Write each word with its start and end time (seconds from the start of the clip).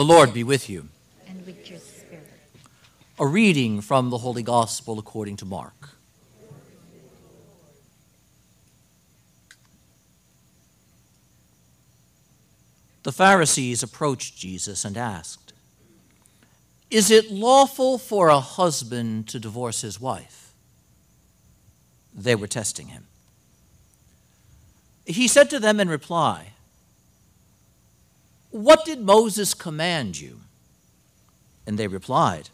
The 0.00 0.06
Lord 0.06 0.32
be 0.32 0.44
with 0.44 0.70
you. 0.70 0.88
and 1.28 1.44
with 1.44 1.68
your 1.68 1.78
spirit. 1.78 2.26
A 3.18 3.26
reading 3.26 3.82
from 3.82 4.08
the 4.08 4.16
Holy 4.16 4.42
Gospel 4.42 4.98
according 4.98 5.36
to 5.36 5.44
Mark. 5.44 5.90
The 13.02 13.12
Pharisees 13.12 13.82
approached 13.82 14.38
Jesus 14.38 14.86
and 14.86 14.96
asked, 14.96 15.52
Is 16.90 17.10
it 17.10 17.30
lawful 17.30 17.98
for 17.98 18.30
a 18.30 18.40
husband 18.40 19.28
to 19.28 19.38
divorce 19.38 19.82
his 19.82 20.00
wife? 20.00 20.54
They 22.14 22.34
were 22.34 22.46
testing 22.46 22.88
him. 22.88 23.04
He 25.04 25.28
said 25.28 25.50
to 25.50 25.60
them 25.60 25.78
in 25.78 25.90
reply, 25.90 26.52
What 28.50 28.84
did 28.84 29.00
Moses 29.00 29.54
command 29.54 30.20
you? 30.20 30.40
And 31.66 31.78
they 31.78 31.86
replied, 31.86 32.50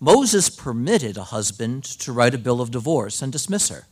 Moses 0.00 0.50
permitted 0.50 1.16
a 1.16 1.24
husband 1.24 1.84
to 1.84 2.12
write 2.12 2.34
a 2.34 2.38
bill 2.38 2.60
of 2.60 2.70
divorce 2.70 3.22
and 3.22 3.32
dismiss 3.32 3.68
her. 3.68 3.86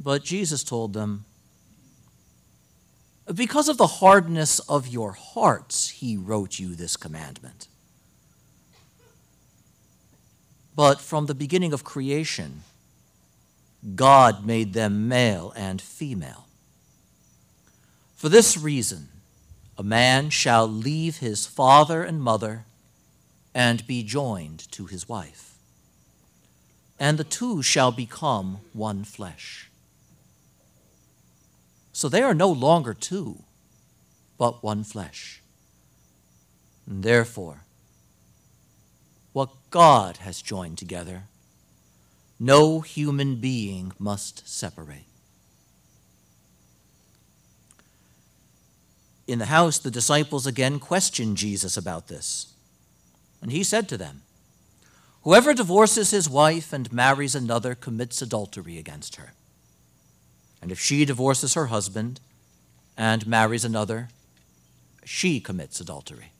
But 0.00 0.24
Jesus 0.24 0.64
told 0.64 0.92
them, 0.92 1.24
Because 3.32 3.68
of 3.68 3.76
the 3.76 3.86
hardness 3.86 4.58
of 4.60 4.88
your 4.88 5.12
hearts, 5.12 5.90
he 5.90 6.16
wrote 6.16 6.58
you 6.58 6.74
this 6.74 6.96
commandment. 6.96 7.68
But 10.74 11.00
from 11.00 11.26
the 11.26 11.34
beginning 11.34 11.72
of 11.72 11.84
creation, 11.84 12.62
God 13.94 14.46
made 14.46 14.72
them 14.72 15.08
male 15.08 15.52
and 15.56 15.82
female. 15.82 16.46
For 18.22 18.28
this 18.28 18.56
reason, 18.56 19.08
a 19.76 19.82
man 19.82 20.30
shall 20.30 20.68
leave 20.68 21.16
his 21.16 21.44
father 21.44 22.04
and 22.04 22.22
mother 22.22 22.66
and 23.52 23.84
be 23.84 24.04
joined 24.04 24.70
to 24.70 24.86
his 24.86 25.08
wife, 25.08 25.56
and 27.00 27.18
the 27.18 27.24
two 27.24 27.64
shall 27.64 27.90
become 27.90 28.58
one 28.72 29.02
flesh. 29.02 29.68
So 31.92 32.08
they 32.08 32.22
are 32.22 32.32
no 32.32 32.48
longer 32.48 32.94
two, 32.94 33.42
but 34.38 34.62
one 34.62 34.84
flesh. 34.84 35.42
And 36.86 37.02
therefore, 37.02 37.64
what 39.32 39.50
God 39.70 40.18
has 40.18 40.40
joined 40.40 40.78
together, 40.78 41.24
no 42.38 42.82
human 42.82 43.40
being 43.40 43.90
must 43.98 44.48
separate. 44.48 45.11
In 49.32 49.38
the 49.38 49.46
house, 49.46 49.78
the 49.78 49.90
disciples 49.90 50.46
again 50.46 50.78
questioned 50.78 51.38
Jesus 51.38 51.78
about 51.78 52.08
this. 52.08 52.52
And 53.40 53.50
he 53.50 53.62
said 53.62 53.88
to 53.88 53.96
them, 53.96 54.20
Whoever 55.22 55.54
divorces 55.54 56.10
his 56.10 56.28
wife 56.28 56.70
and 56.70 56.92
marries 56.92 57.34
another 57.34 57.74
commits 57.74 58.20
adultery 58.20 58.76
against 58.76 59.16
her. 59.16 59.32
And 60.60 60.70
if 60.70 60.78
she 60.78 61.06
divorces 61.06 61.54
her 61.54 61.68
husband 61.68 62.20
and 62.94 63.26
marries 63.26 63.64
another, 63.64 64.10
she 65.02 65.40
commits 65.40 65.80
adultery. 65.80 66.32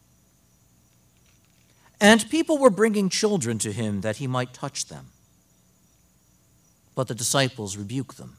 And 1.98 2.29
people 2.29 2.59
were 2.59 2.69
bringing 2.69 3.09
children 3.09 3.57
to 3.61 3.73
him 3.73 4.03
that 4.03 4.17
he 4.19 4.27
might 4.27 4.53
touch 4.53 4.89
them. 4.89 5.07
But 6.95 7.09
the 7.09 7.15
disciples 7.15 7.75
rebuked 7.75 8.19
them. 8.19 8.37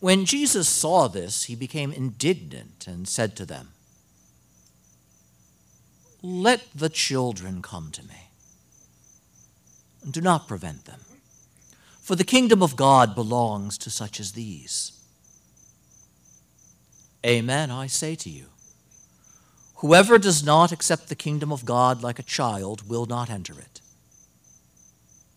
When 0.00 0.24
Jesus 0.24 0.68
saw 0.68 1.08
this, 1.08 1.44
he 1.44 1.54
became 1.54 1.92
indignant 1.92 2.86
and 2.86 3.08
said 3.08 3.36
to 3.36 3.46
them, 3.46 3.68
Let 6.22 6.66
the 6.74 6.88
children 6.88 7.62
come 7.62 7.90
to 7.92 8.02
me. 8.02 8.28
And 10.02 10.12
do 10.12 10.20
not 10.20 10.46
prevent 10.46 10.84
them, 10.84 11.00
for 12.02 12.14
the 12.14 12.24
kingdom 12.24 12.62
of 12.62 12.76
God 12.76 13.14
belongs 13.14 13.78
to 13.78 13.90
such 13.90 14.20
as 14.20 14.32
these. 14.32 14.92
Amen, 17.24 17.70
I 17.70 17.86
say 17.86 18.14
to 18.16 18.28
you. 18.28 18.46
Whoever 19.76 20.18
does 20.18 20.44
not 20.44 20.72
accept 20.72 21.08
the 21.08 21.14
kingdom 21.14 21.50
of 21.50 21.64
God 21.64 22.02
like 22.02 22.18
a 22.18 22.22
child 22.22 22.88
will 22.88 23.06
not 23.06 23.30
enter 23.30 23.54
it. 23.58 23.80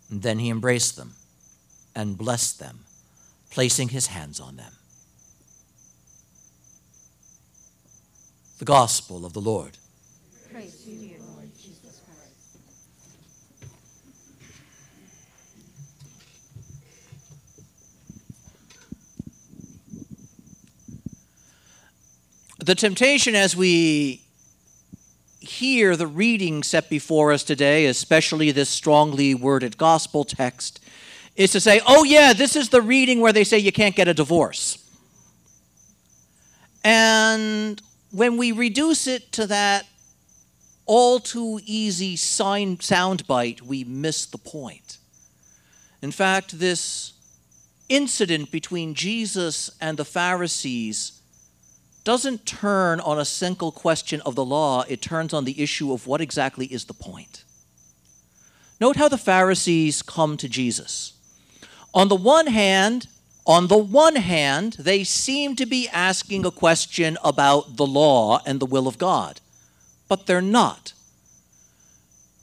And 0.10 0.22
then 0.22 0.40
he 0.40 0.50
embraced 0.50 0.96
them 0.96 1.14
and 1.96 2.18
blessed 2.18 2.60
them, 2.60 2.86
placing 3.50 3.90
his 3.90 4.08
hands 4.08 4.40
on 4.40 4.58
them. 4.58 4.74
The 8.60 8.66
Gospel 8.66 9.26
of 9.26 9.34
the 9.34 9.42
Lord. 9.42 9.78
Praise 10.52 10.84
to 10.84 10.90
you, 10.90 11.16
Lord 11.36 11.50
Jesus 11.56 12.02
Christ. 12.06 12.34
The 22.66 22.76
temptation 22.76 23.36
as 23.36 23.56
we 23.56 24.22
hear 25.40 25.96
the 25.96 26.08
reading 26.08 26.64
set 26.64 26.90
before 26.90 27.32
us 27.32 27.44
today, 27.44 27.86
especially 27.86 28.52
this 28.52 28.70
strongly 28.70 29.34
worded 29.34 29.78
gospel 29.78 30.24
text, 30.24 30.80
is 31.38 31.52
to 31.52 31.62
say, 31.62 31.80
oh, 31.88 32.04
yeah, 32.04 32.34
this 32.34 32.56
is 32.56 32.70
the 32.70 32.82
reading 32.82 33.22
where 33.22 33.32
they 33.32 33.44
say 33.44 33.60
you 33.60 33.72
can't 33.72 33.96
get 33.96 34.08
a 34.08 34.14
divorce. 34.14 34.84
And 36.84 37.82
when 38.12 38.38
we 38.38 38.52
reduce 38.52 39.08
it 39.08 39.32
to 39.34 39.48
that 39.48 39.86
all 40.88 41.20
too 41.20 41.60
easy 41.66 42.16
sign 42.16 42.78
soundbite, 42.78 43.62
we 43.62 43.84
miss 43.84 44.26
the 44.26 44.38
point. 44.40 44.98
In 46.02 46.12
fact, 46.12 46.60
this 46.60 47.14
incident 47.88 48.52
between 48.52 48.96
Jesus 48.96 49.70
and 49.80 49.98
the 49.98 50.06
Pharisees 50.06 51.22
doesn't 52.04 52.46
turn 52.46 53.00
on 53.02 53.20
a 53.20 53.26
single 53.26 53.72
question 53.72 54.22
of 54.22 54.34
the 54.34 54.46
law, 54.46 54.84
it 54.88 55.02
turns 55.02 55.34
on 55.34 55.44
the 55.44 55.62
issue 55.62 55.92
of 55.92 56.08
what 56.08 56.22
exactly 56.22 56.66
is 56.68 56.86
the 56.86 56.94
point. 56.94 57.44
Note 58.80 58.96
how 58.96 59.10
the 59.10 59.18
Pharisees 59.18 60.02
come 60.02 60.38
to 60.38 60.48
Jesus. 60.48 61.17
On 61.94 62.08
the 62.08 62.16
one 62.16 62.48
hand, 62.48 63.08
on 63.46 63.68
the 63.68 63.78
one 63.78 64.18
hand, 64.18 64.74
they 64.74 65.04
seem 65.04 65.56
to 65.56 65.66
be 65.66 65.88
asking 65.88 66.46
a 66.46 66.52
question 66.52 67.18
about 67.24 67.78
the 67.78 67.86
law 67.86 68.42
and 68.46 68.60
the 68.60 68.66
will 68.66 68.88
of 68.88 68.98
God, 68.98 69.40
but 70.10 70.26
they're 70.26 70.42
not. 70.42 70.94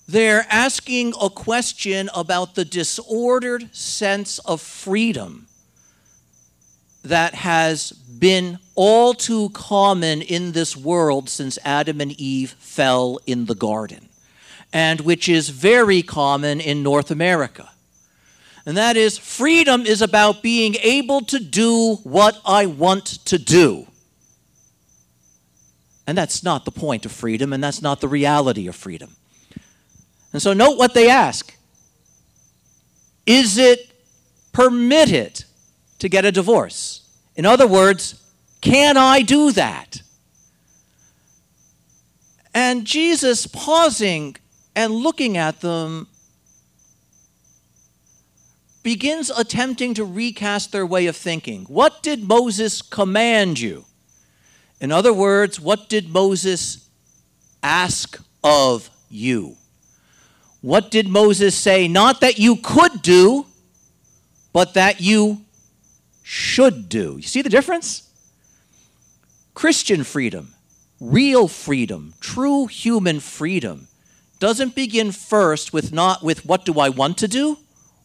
They're 0.09 0.47
asking 0.51 1.15
a 1.21 1.31
question 1.31 2.11
about 2.15 2.55
the 2.55 2.65
disordered 2.65 3.75
sense 3.75 4.39
of 4.41 4.61
freedom 4.61 5.47
that 7.03 7.35
has 7.35 7.93
been 7.93 8.59
all 8.75 9.13
too 9.13 9.51
common 9.51 10.23
in 10.23 10.53
this 10.53 10.75
world 10.75 11.29
since 11.29 11.59
Adam 11.65 12.01
and 12.01 12.13
Eve 12.13 12.53
fell 12.59 13.19
in 13.27 13.45
the 13.45 13.55
garden, 13.55 14.09
and 14.73 15.03
which 15.03 15.29
is 15.29 15.51
very 15.51 16.03
common 16.03 16.61
in 16.61 16.83
North 16.83 17.11
America. 17.11 17.71
And 18.67 18.77
that 18.77 18.97
is 18.97 19.19
freedom 19.19 19.83
is 19.83 20.01
about 20.01 20.43
being 20.43 20.75
able 20.77 21.21
to 21.23 21.39
do 21.39 21.97
what 22.03 22.41
I 22.45 22.67
want 22.67 23.07
to 23.27 23.39
do. 23.39 23.87
And 26.07 26.17
that's 26.17 26.43
not 26.43 26.65
the 26.65 26.71
point 26.71 27.07
of 27.07 27.13
freedom, 27.13 27.53
and 27.53 27.63
that's 27.63 27.83
not 27.83 28.01
the 28.01 28.09
reality 28.09 28.67
of 28.67 28.77
freedom. 28.77 29.17
And 30.33 30.43
so, 30.43 30.53
note 30.53 30.77
what 30.77 30.95
they 30.95 31.09
ask 31.09 31.55
Is 33.27 33.59
it 33.59 33.91
permitted 34.53 35.45
to 35.99 36.09
get 36.09 36.25
a 36.25 36.33
divorce? 36.33 37.03
In 37.37 37.47
other 37.47 37.67
words, 37.67 38.21
can 38.61 38.97
I 38.97 39.23
do 39.23 39.53
that? 39.53 40.03
And 42.55 42.85
Jesus, 42.87 43.47
pausing 43.47 44.37
and 44.77 44.93
looking 44.93 45.37
at 45.37 45.61
them, 45.61 46.07
begins 48.85 49.31
attempting 49.31 49.95
to 49.95 50.05
recast 50.05 50.71
their 50.71 50.87
way 50.87 51.07
of 51.07 51.17
thinking. 51.17 51.65
What 51.65 52.03
did 52.03 52.23
Moses 52.23 52.83
command 52.83 53.59
you? 53.59 53.87
In 54.79 54.93
other 54.93 55.13
words, 55.13 55.59
what 55.59 55.89
did 55.89 56.11
Moses 56.11 56.89
ask 57.63 58.21
of 58.45 58.91
you? 59.09 59.57
What 60.61 60.91
did 60.91 61.09
Moses 61.09 61.57
say? 61.57 61.89
Not 61.89 62.21
that 62.21 62.39
you 62.39 62.57
could 62.57 63.01
do, 63.01 63.47
but 64.53 64.75
that 64.75 65.01
you 65.01 65.41
should 66.23 66.89
do. 66.89 67.17
You 67.17 67.23
see 67.23 67.43
the 67.43 67.49
difference? 67.49 68.11
Christian 69.55 70.05
freedom, 70.05 70.53
real 71.01 71.49
freedom, 71.49 72.13
true 72.21 72.67
human 72.67 73.21
freedom 73.21 73.89
doesn't 74.41 74.75
begin 74.75 75.11
first 75.11 75.73
with 75.73 75.91
not 75.91 76.23
with 76.23 76.45
what 76.45 76.67
do 76.67 76.79
I 76.79 76.91
want 76.91 77.17
to 77.19 77.29
do 77.29 77.57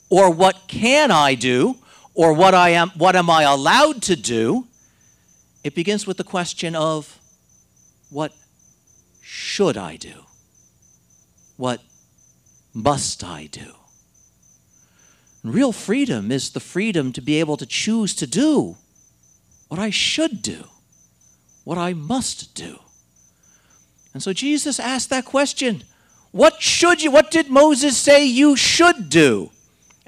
or 0.09 0.31
what 0.31 0.67
can 0.67 1.11
I 1.11 1.35
do 1.35 1.77
or 2.13 2.33
what 2.33 2.53
I 2.53 2.69
am 2.69 2.89
what 2.91 3.15
am 3.15 3.29
I 3.29 3.43
allowed 3.43 4.01
to 4.03 4.15
do? 4.15 4.67
It 5.63 5.75
begins 5.75 6.07
with 6.07 6.17
the 6.17 6.23
question 6.23 6.75
of 6.75 7.19
what 8.09 8.33
should 9.21 9.77
I 9.77 9.95
do? 9.95 10.25
What 11.57 11.81
must 12.73 13.23
I 13.23 13.45
do? 13.45 13.73
Real 15.43 15.71
freedom 15.71 16.31
is 16.31 16.49
the 16.49 16.59
freedom 16.59 17.13
to 17.13 17.21
be 17.21 17.39
able 17.39 17.57
to 17.57 17.65
choose 17.65 18.13
to 18.15 18.27
do 18.27 18.75
what 19.67 19.79
I 19.79 19.89
should 19.89 20.41
do, 20.41 20.65
what 21.63 21.77
I 21.77 21.93
must 21.93 22.55
do. 22.55 22.79
And 24.13 24.21
so 24.21 24.33
Jesus 24.33 24.79
asked 24.79 25.09
that 25.11 25.25
question 25.25 25.83
What 26.31 26.61
should 26.61 27.01
you, 27.01 27.11
what 27.11 27.31
did 27.31 27.49
Moses 27.49 27.97
say 27.97 28.25
you 28.25 28.55
should 28.55 29.09
do? 29.09 29.51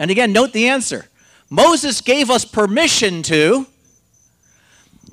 And 0.01 0.09
again, 0.09 0.33
note 0.33 0.51
the 0.51 0.67
answer. 0.67 1.05
Moses 1.47 2.01
gave 2.01 2.31
us 2.31 2.43
permission 2.43 3.21
to. 3.21 3.67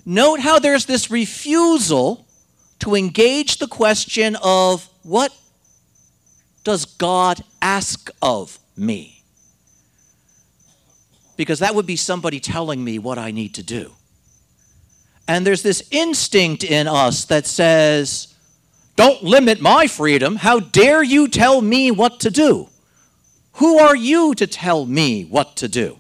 Note 0.07 0.41
how 0.41 0.59
there's 0.59 0.87
this 0.87 1.11
refusal 1.11 2.25
to 2.79 2.95
engage 2.95 3.59
the 3.59 3.67
question 3.67 4.35
of 4.43 4.89
what 5.03 5.31
does 6.65 6.87
God 6.87 7.45
ask 7.61 8.11
of 8.23 8.59
me? 8.79 9.23
Because 11.37 11.59
that 11.59 11.75
would 11.75 11.85
be 11.85 11.97
somebody 11.97 12.41
telling 12.41 12.83
me 12.83 12.99
what 12.99 13.19
I 13.19 13.31
need 13.31 13.53
to 13.57 13.63
do. 13.63 13.93
And 15.29 15.47
there's 15.47 15.63
this 15.63 15.87
instinct 15.91 16.65
in 16.65 16.89
us 16.89 17.27
that 17.27 17.47
says, 17.47 18.35
don't 18.97 19.23
limit 19.23 19.61
my 19.61 19.87
freedom. 19.87 20.37
How 20.37 20.61
dare 20.61 21.03
you 21.03 21.29
tell 21.29 21.61
me 21.61 21.91
what 21.91 22.21
to 22.21 22.31
do? 22.31 22.71
Who 23.59 23.79
are 23.81 23.97
you 23.97 24.35
to 24.37 24.47
tell 24.47 24.87
me 24.87 25.25
what 25.25 25.57
to 25.57 25.69
do? 25.69 25.99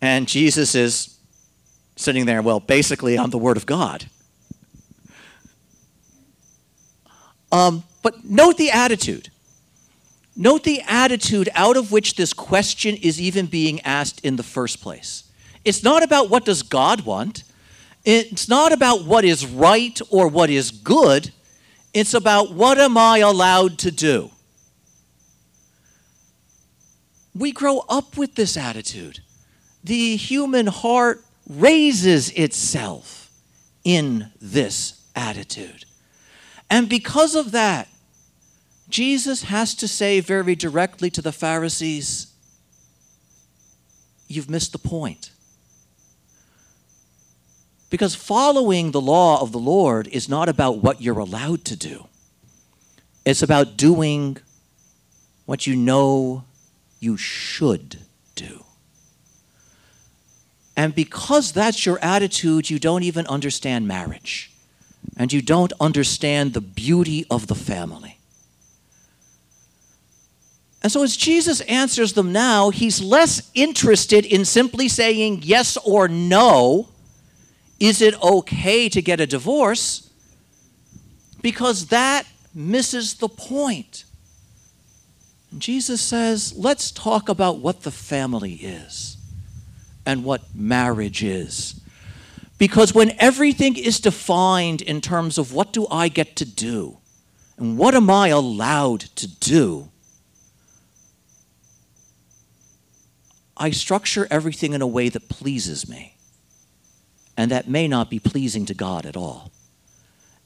And 0.00 0.26
Jesus 0.26 0.74
is 0.74 1.16
sitting 1.94 2.26
there, 2.26 2.42
well, 2.42 2.58
basically, 2.58 3.16
I'm 3.16 3.30
the 3.30 3.38
Word 3.38 3.56
of 3.56 3.64
God. 3.64 4.06
Um, 7.52 7.84
but 8.02 8.24
note 8.24 8.56
the 8.56 8.72
attitude. 8.72 9.30
Note 10.34 10.64
the 10.64 10.82
attitude 10.88 11.48
out 11.54 11.76
of 11.76 11.92
which 11.92 12.16
this 12.16 12.32
question 12.32 12.96
is 12.96 13.20
even 13.20 13.46
being 13.46 13.80
asked 13.82 14.20
in 14.24 14.34
the 14.34 14.42
first 14.42 14.82
place. 14.82 15.30
It's 15.64 15.84
not 15.84 16.02
about 16.02 16.28
what 16.28 16.44
does 16.44 16.64
God 16.64 17.02
want. 17.02 17.44
It's 18.04 18.48
not 18.48 18.72
about 18.72 19.04
what 19.04 19.24
is 19.24 19.46
right 19.46 19.98
or 20.10 20.26
what 20.26 20.50
is 20.50 20.72
good. 20.72 21.30
It's 21.94 22.14
about 22.14 22.52
what 22.52 22.78
am 22.78 22.98
I 22.98 23.18
allowed 23.18 23.78
to 23.78 23.92
do? 23.92 24.32
We 27.36 27.52
grow 27.52 27.84
up 27.88 28.16
with 28.16 28.34
this 28.34 28.56
attitude. 28.56 29.20
The 29.84 30.16
human 30.16 30.68
heart 30.68 31.22
raises 31.48 32.30
itself 32.30 33.30
in 33.84 34.30
this 34.40 35.02
attitude. 35.14 35.84
And 36.70 36.88
because 36.88 37.34
of 37.34 37.52
that, 37.52 37.88
Jesus 38.88 39.44
has 39.44 39.74
to 39.74 39.86
say 39.86 40.20
very 40.20 40.54
directly 40.54 41.10
to 41.10 41.22
the 41.22 41.32
Pharisees, 41.32 42.28
You've 44.28 44.50
missed 44.50 44.72
the 44.72 44.78
point. 44.78 45.30
Because 47.90 48.16
following 48.16 48.90
the 48.90 49.00
law 49.00 49.40
of 49.40 49.52
the 49.52 49.58
Lord 49.58 50.08
is 50.08 50.28
not 50.28 50.48
about 50.48 50.78
what 50.78 51.00
you're 51.00 51.20
allowed 51.20 51.64
to 51.66 51.76
do, 51.76 52.08
it's 53.24 53.42
about 53.42 53.76
doing 53.76 54.38
what 55.44 55.66
you 55.66 55.76
know 55.76 56.42
you 57.00 57.16
should 57.16 57.98
do. 58.34 58.64
And 60.76 60.94
because 60.94 61.52
that's 61.52 61.86
your 61.86 61.98
attitude, 62.00 62.68
you 62.68 62.78
don't 62.78 63.02
even 63.02 63.26
understand 63.26 63.88
marriage. 63.88 64.50
And 65.16 65.32
you 65.32 65.40
don't 65.40 65.72
understand 65.80 66.52
the 66.52 66.60
beauty 66.60 67.24
of 67.30 67.46
the 67.46 67.54
family. 67.54 68.18
And 70.82 70.92
so, 70.92 71.02
as 71.02 71.16
Jesus 71.16 71.62
answers 71.62 72.12
them 72.12 72.32
now, 72.32 72.70
he's 72.70 73.00
less 73.00 73.50
interested 73.54 74.24
in 74.24 74.44
simply 74.44 74.88
saying 74.88 75.40
yes 75.42 75.76
or 75.78 76.06
no 76.06 76.88
is 77.78 78.00
it 78.00 78.20
okay 78.22 78.88
to 78.88 79.02
get 79.02 79.20
a 79.20 79.26
divorce? 79.26 80.10
Because 81.42 81.86
that 81.86 82.26
misses 82.54 83.14
the 83.14 83.28
point. 83.28 84.05
Jesus 85.58 86.00
says, 86.00 86.54
let's 86.56 86.90
talk 86.90 87.28
about 87.28 87.58
what 87.58 87.82
the 87.82 87.90
family 87.90 88.54
is 88.54 89.16
and 90.04 90.24
what 90.24 90.42
marriage 90.54 91.22
is. 91.22 91.80
Because 92.58 92.94
when 92.94 93.14
everything 93.18 93.76
is 93.76 94.00
defined 94.00 94.80
in 94.80 95.00
terms 95.00 95.38
of 95.38 95.52
what 95.52 95.72
do 95.72 95.86
I 95.90 96.08
get 96.08 96.36
to 96.36 96.44
do 96.44 96.98
and 97.58 97.76
what 97.76 97.94
am 97.94 98.08
I 98.08 98.28
allowed 98.28 99.00
to 99.00 99.26
do, 99.26 99.90
I 103.56 103.70
structure 103.70 104.26
everything 104.30 104.74
in 104.74 104.82
a 104.82 104.86
way 104.86 105.08
that 105.08 105.28
pleases 105.28 105.88
me 105.88 106.16
and 107.36 107.50
that 107.50 107.68
may 107.68 107.88
not 107.88 108.10
be 108.10 108.18
pleasing 108.18 108.66
to 108.66 108.74
God 108.74 109.06
at 109.06 109.16
all. 109.16 109.52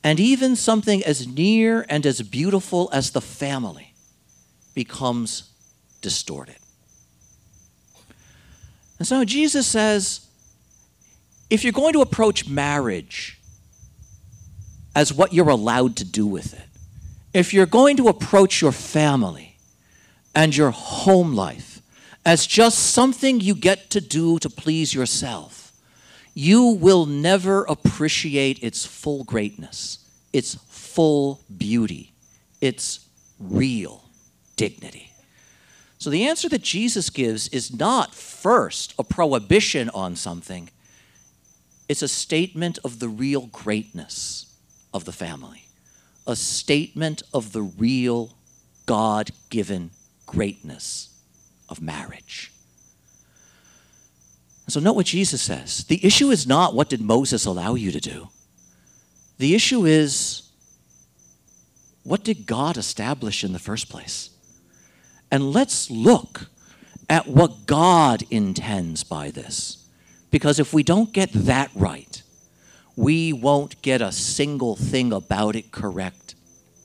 And 0.02 0.18
even 0.18 0.56
something 0.56 1.04
as 1.04 1.26
near 1.26 1.84
and 1.88 2.06
as 2.06 2.22
beautiful 2.22 2.88
as 2.92 3.10
the 3.10 3.20
family 3.20 3.89
becomes 4.84 5.50
distorted. 6.00 6.56
And 8.98 9.06
so 9.06 9.26
Jesus 9.26 9.66
says 9.66 10.26
if 11.50 11.64
you're 11.64 11.80
going 11.82 11.92
to 11.92 12.00
approach 12.00 12.48
marriage 12.48 13.38
as 14.96 15.12
what 15.12 15.34
you're 15.34 15.50
allowed 15.50 15.96
to 15.96 16.04
do 16.06 16.26
with 16.26 16.54
it, 16.54 16.68
if 17.34 17.52
you're 17.52 17.66
going 17.66 17.98
to 17.98 18.08
approach 18.08 18.62
your 18.62 18.72
family 18.72 19.58
and 20.34 20.56
your 20.56 20.70
home 20.70 21.34
life 21.34 21.82
as 22.24 22.46
just 22.46 22.78
something 22.78 23.38
you 23.38 23.54
get 23.54 23.90
to 23.90 24.00
do 24.00 24.38
to 24.38 24.48
please 24.48 24.94
yourself, 24.94 25.72
you 26.32 26.68
will 26.68 27.04
never 27.04 27.64
appreciate 27.64 28.62
its 28.62 28.86
full 28.86 29.24
greatness, 29.24 29.98
its 30.32 30.54
full 30.70 31.42
beauty, 31.58 32.12
its 32.62 33.06
real 33.38 34.09
dignity. 34.60 35.10
So 35.96 36.10
the 36.10 36.26
answer 36.26 36.46
that 36.50 36.60
Jesus 36.60 37.08
gives 37.08 37.48
is 37.48 37.74
not 37.74 38.14
first 38.14 38.94
a 38.98 39.04
prohibition 39.04 39.88
on 39.94 40.16
something, 40.16 40.68
it's 41.88 42.02
a 42.02 42.08
statement 42.08 42.78
of 42.84 42.98
the 42.98 43.08
real 43.08 43.46
greatness 43.46 44.54
of 44.92 45.06
the 45.06 45.12
family, 45.12 45.64
a 46.26 46.36
statement 46.36 47.22
of 47.32 47.52
the 47.52 47.62
real 47.62 48.36
God 48.84 49.30
given 49.48 49.92
greatness 50.26 51.08
of 51.70 51.80
marriage. 51.80 52.52
So, 54.68 54.78
note 54.78 54.94
what 54.94 55.06
Jesus 55.06 55.40
says. 55.40 55.84
The 55.84 56.04
issue 56.04 56.30
is 56.30 56.46
not 56.46 56.74
what 56.74 56.90
did 56.90 57.00
Moses 57.00 57.46
allow 57.46 57.74
you 57.74 57.90
to 57.92 58.00
do? 58.00 58.28
The 59.38 59.54
issue 59.54 59.86
is 59.86 60.50
what 62.04 62.22
did 62.24 62.46
God 62.46 62.76
establish 62.76 63.42
in 63.42 63.54
the 63.54 63.58
first 63.58 63.88
place? 63.88 64.30
And 65.30 65.52
let's 65.52 65.90
look 65.90 66.46
at 67.08 67.26
what 67.26 67.66
God 67.66 68.24
intends 68.30 69.04
by 69.04 69.30
this. 69.30 69.84
Because 70.30 70.58
if 70.58 70.72
we 70.72 70.82
don't 70.82 71.12
get 71.12 71.32
that 71.32 71.70
right, 71.74 72.22
we 72.96 73.32
won't 73.32 73.80
get 73.82 74.00
a 74.00 74.12
single 74.12 74.76
thing 74.76 75.12
about 75.12 75.56
it 75.56 75.72
correct 75.72 76.34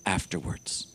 afterwards. 0.05 0.87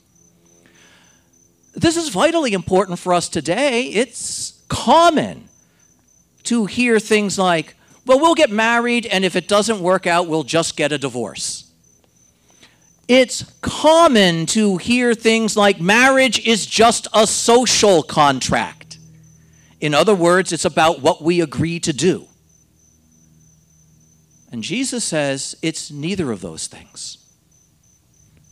This 1.74 1.96
is 1.96 2.08
vitally 2.08 2.52
important 2.52 2.98
for 2.98 3.14
us 3.14 3.28
today. 3.28 3.84
It's 3.84 4.60
common 4.68 5.48
to 6.44 6.66
hear 6.66 6.98
things 6.98 7.38
like, 7.38 7.76
well, 8.06 8.18
we'll 8.18 8.34
get 8.34 8.50
married, 8.50 9.06
and 9.06 9.24
if 9.24 9.36
it 9.36 9.46
doesn't 9.46 9.80
work 9.80 10.06
out, 10.06 10.26
we'll 10.26 10.42
just 10.42 10.76
get 10.76 10.90
a 10.90 10.98
divorce. 10.98 11.59
It's 13.10 13.42
common 13.60 14.46
to 14.46 14.76
hear 14.76 15.14
things 15.14 15.56
like 15.56 15.80
marriage 15.80 16.46
is 16.46 16.64
just 16.64 17.08
a 17.12 17.26
social 17.26 18.04
contract. 18.04 18.98
In 19.80 19.94
other 19.94 20.14
words, 20.14 20.52
it's 20.52 20.64
about 20.64 21.02
what 21.02 21.20
we 21.20 21.40
agree 21.40 21.80
to 21.80 21.92
do. 21.92 22.28
And 24.52 24.62
Jesus 24.62 25.02
says 25.02 25.56
it's 25.60 25.90
neither 25.90 26.30
of 26.30 26.40
those 26.40 26.68
things. 26.68 27.18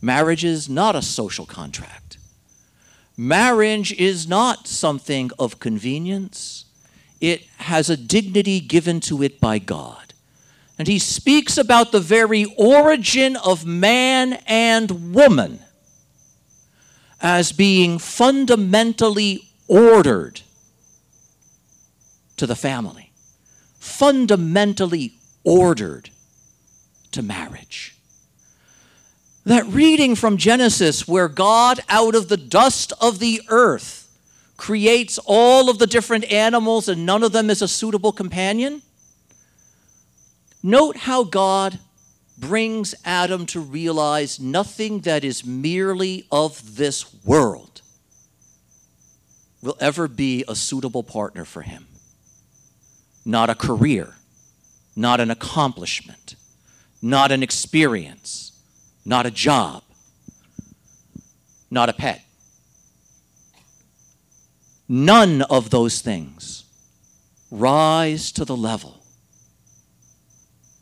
Marriage 0.01 0.43
is 0.43 0.67
not 0.67 0.93
a 0.93 1.01
social 1.01 1.45
contract. 1.45 2.17
Marriage 3.15 3.93
is 3.93 4.27
not 4.27 4.67
something 4.67 5.31
of 5.39 5.59
convenience 5.59 6.65
it 7.21 7.43
has 7.57 7.89
a 7.89 7.97
dignity 7.97 8.59
given 8.59 8.99
to 9.01 9.21
it 9.23 9.39
by 9.39 9.59
God. 9.59 10.08
And 10.79 10.87
he 10.87 10.97
speaks 10.97 11.57
about 11.57 11.91
the 11.91 11.99
very 11.99 12.45
origin 12.57 13.35
of 13.35 13.65
man 13.65 14.39
and 14.47 15.13
woman 15.13 15.59
as 17.21 17.51
being 17.51 17.99
fundamentally 17.99 19.49
ordered 19.67 20.39
to 22.37 22.47
the 22.47 22.55
family, 22.55 23.11
fundamentally 23.77 25.15
ordered 25.43 26.11
to 27.11 27.21
marriage. 27.21 27.93
That 29.43 29.65
reading 29.65 30.15
from 30.15 30.37
Genesis, 30.37 31.05
where 31.05 31.27
God, 31.27 31.81
out 31.89 32.15
of 32.15 32.29
the 32.29 32.37
dust 32.37 32.93
of 33.01 33.19
the 33.19 33.41
earth, 33.49 34.07
creates 34.55 35.19
all 35.25 35.69
of 35.69 35.77
the 35.77 35.87
different 35.87 36.31
animals 36.31 36.87
and 36.87 37.05
none 37.05 37.23
of 37.23 37.33
them 37.33 37.49
is 37.49 37.61
a 37.61 37.67
suitable 37.67 38.13
companion. 38.13 38.81
Note 40.61 40.97
how 40.97 41.23
God 41.23 41.79
brings 42.37 42.95
Adam 43.05 43.45
to 43.47 43.59
realize 43.59 44.39
nothing 44.39 45.01
that 45.01 45.23
is 45.23 45.45
merely 45.45 46.25
of 46.31 46.75
this 46.75 47.13
world 47.23 47.81
will 49.61 49.77
ever 49.79 50.07
be 50.07 50.43
a 50.47 50.55
suitable 50.55 51.03
partner 51.03 51.45
for 51.45 51.61
him. 51.61 51.87
Not 53.25 53.49
a 53.49 53.55
career, 53.55 54.15
not 54.95 55.19
an 55.19 55.31
accomplishment, 55.31 56.35
not 57.01 57.31
an 57.31 57.43
experience, 57.43 58.53
not 59.05 59.25
a 59.25 59.31
job, 59.31 59.83
not 61.69 61.89
a 61.89 61.93
pet. 61.93 62.21
None 64.87 65.41
of 65.43 65.69
those 65.69 66.01
things 66.01 66.63
rise 67.51 68.31
to 68.31 68.45
the 68.45 68.57
level 68.57 68.98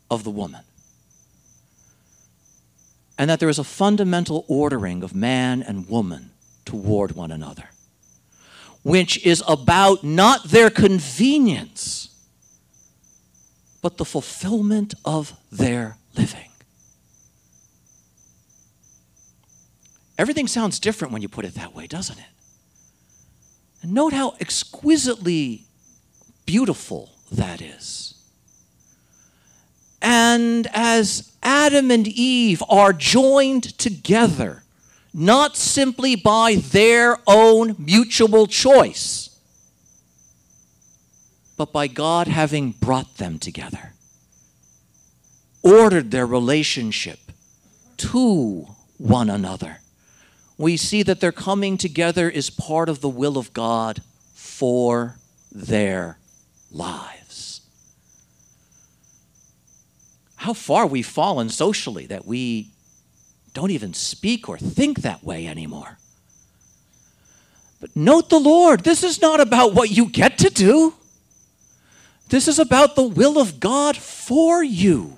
of 0.10 0.24
the 0.24 0.30
woman. 0.32 0.62
And 3.18 3.30
that 3.30 3.40
there 3.40 3.50
is 3.50 3.60
a 3.60 3.64
fundamental 3.64 4.46
ordering 4.48 5.04
of 5.04 5.16
man 5.16 5.64
and 5.64 5.90
woman 5.90 6.32
toward 6.66 7.14
one 7.14 7.32
another, 7.32 7.70
which 8.84 9.26
is 9.26 9.44
about 9.48 10.04
not 10.04 10.44
their 10.46 10.70
convenience, 10.70 12.10
but 13.82 13.98
the 13.98 14.06
fulfillment 14.06 14.94
of 15.04 15.34
their 15.52 15.98
living. 16.16 16.50
Everything 20.18 20.48
sounds 20.48 20.80
different 20.80 21.14
when 21.14 21.22
you 21.22 21.30
put 21.30 21.46
it 21.46 21.54
that 21.56 21.76
way, 21.76 21.88
doesn't 21.88 22.18
it? 22.18 22.26
And 23.82 23.94
note 23.94 24.14
how 24.14 24.36
exquisitely 24.40 25.66
beautiful 26.46 27.12
that 27.32 27.62
is. 27.62 28.16
And 30.02 30.68
as 30.74 31.32
Adam 31.42 31.92
and 31.92 32.08
Eve 32.08 32.64
are 32.70 32.94
joined 32.94 33.78
together, 33.78 34.64
not 35.14 35.58
simply 35.58 36.16
by 36.16 36.56
their 36.56 37.18
own 37.26 37.76
mutual 37.80 38.48
choice, 38.48 39.40
but 41.58 41.74
by 41.74 41.88
God 41.88 42.28
having 42.28 42.72
brought 42.72 43.18
them 43.18 43.40
together, 43.40 43.94
ordered 45.64 46.12
their 46.12 46.28
relationship 46.28 47.20
to 47.98 48.68
one 48.98 49.30
another. 49.30 49.80
We 50.58 50.78
see 50.78 51.04
that 51.04 51.20
their 51.20 51.32
coming 51.32 51.78
together 51.78 52.30
is 52.30 52.50
part 52.50 52.90
of 52.90 53.02
the 53.02 53.10
will 53.10 53.38
of 53.38 53.54
God 53.54 54.02
for 54.34 55.18
their 55.52 56.20
lives. 56.72 57.17
How 60.38 60.54
far 60.54 60.88
we've 60.88 61.06
fallen 61.06 61.50
socially 61.50 62.06
that 62.08 62.26
we 62.26 62.70
don't 63.54 63.72
even 63.72 63.94
speak 63.94 64.48
or 64.48 64.58
think 64.58 65.02
that 65.02 65.24
way 65.24 65.48
anymore. 65.48 65.98
But 67.80 67.96
note 67.96 68.30
the 68.30 68.40
Lord, 68.40 68.84
this 68.84 69.04
is 69.04 69.22
not 69.22 69.40
about 69.40 69.74
what 69.74 69.92
you 69.92 70.06
get 70.06 70.38
to 70.40 70.50
do. 70.50 70.94
This 72.30 72.48
is 72.48 72.60
about 72.60 72.96
the 72.96 73.08
will 73.08 73.40
of 73.40 73.60
God 73.60 73.98
for 73.98 74.64
you 74.64 75.18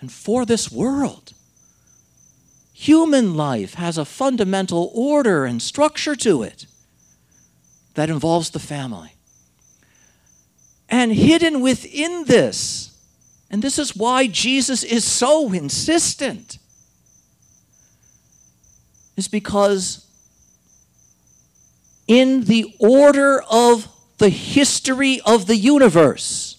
and 0.00 0.10
for 0.10 0.46
this 0.46 0.70
world. 0.70 1.32
Human 2.72 3.34
life 3.34 3.74
has 3.74 3.98
a 3.98 4.04
fundamental 4.06 4.90
order 4.94 5.44
and 5.44 5.60
structure 5.60 6.16
to 6.16 6.42
it 6.42 6.66
that 7.94 8.08
involves 8.08 8.50
the 8.50 8.58
family. 8.58 9.12
And 10.88 11.12
hidden 11.12 11.60
within 11.60 12.24
this, 12.24 12.89
and 13.50 13.62
this 13.62 13.78
is 13.78 13.96
why 13.96 14.28
Jesus 14.28 14.84
is 14.84 15.04
so 15.04 15.52
insistent, 15.52 16.58
is 19.16 19.26
because 19.26 20.06
in 22.06 22.44
the 22.44 22.74
order 22.78 23.42
of 23.50 23.88
the 24.18 24.28
history 24.28 25.20
of 25.26 25.46
the 25.46 25.56
universe, 25.56 26.58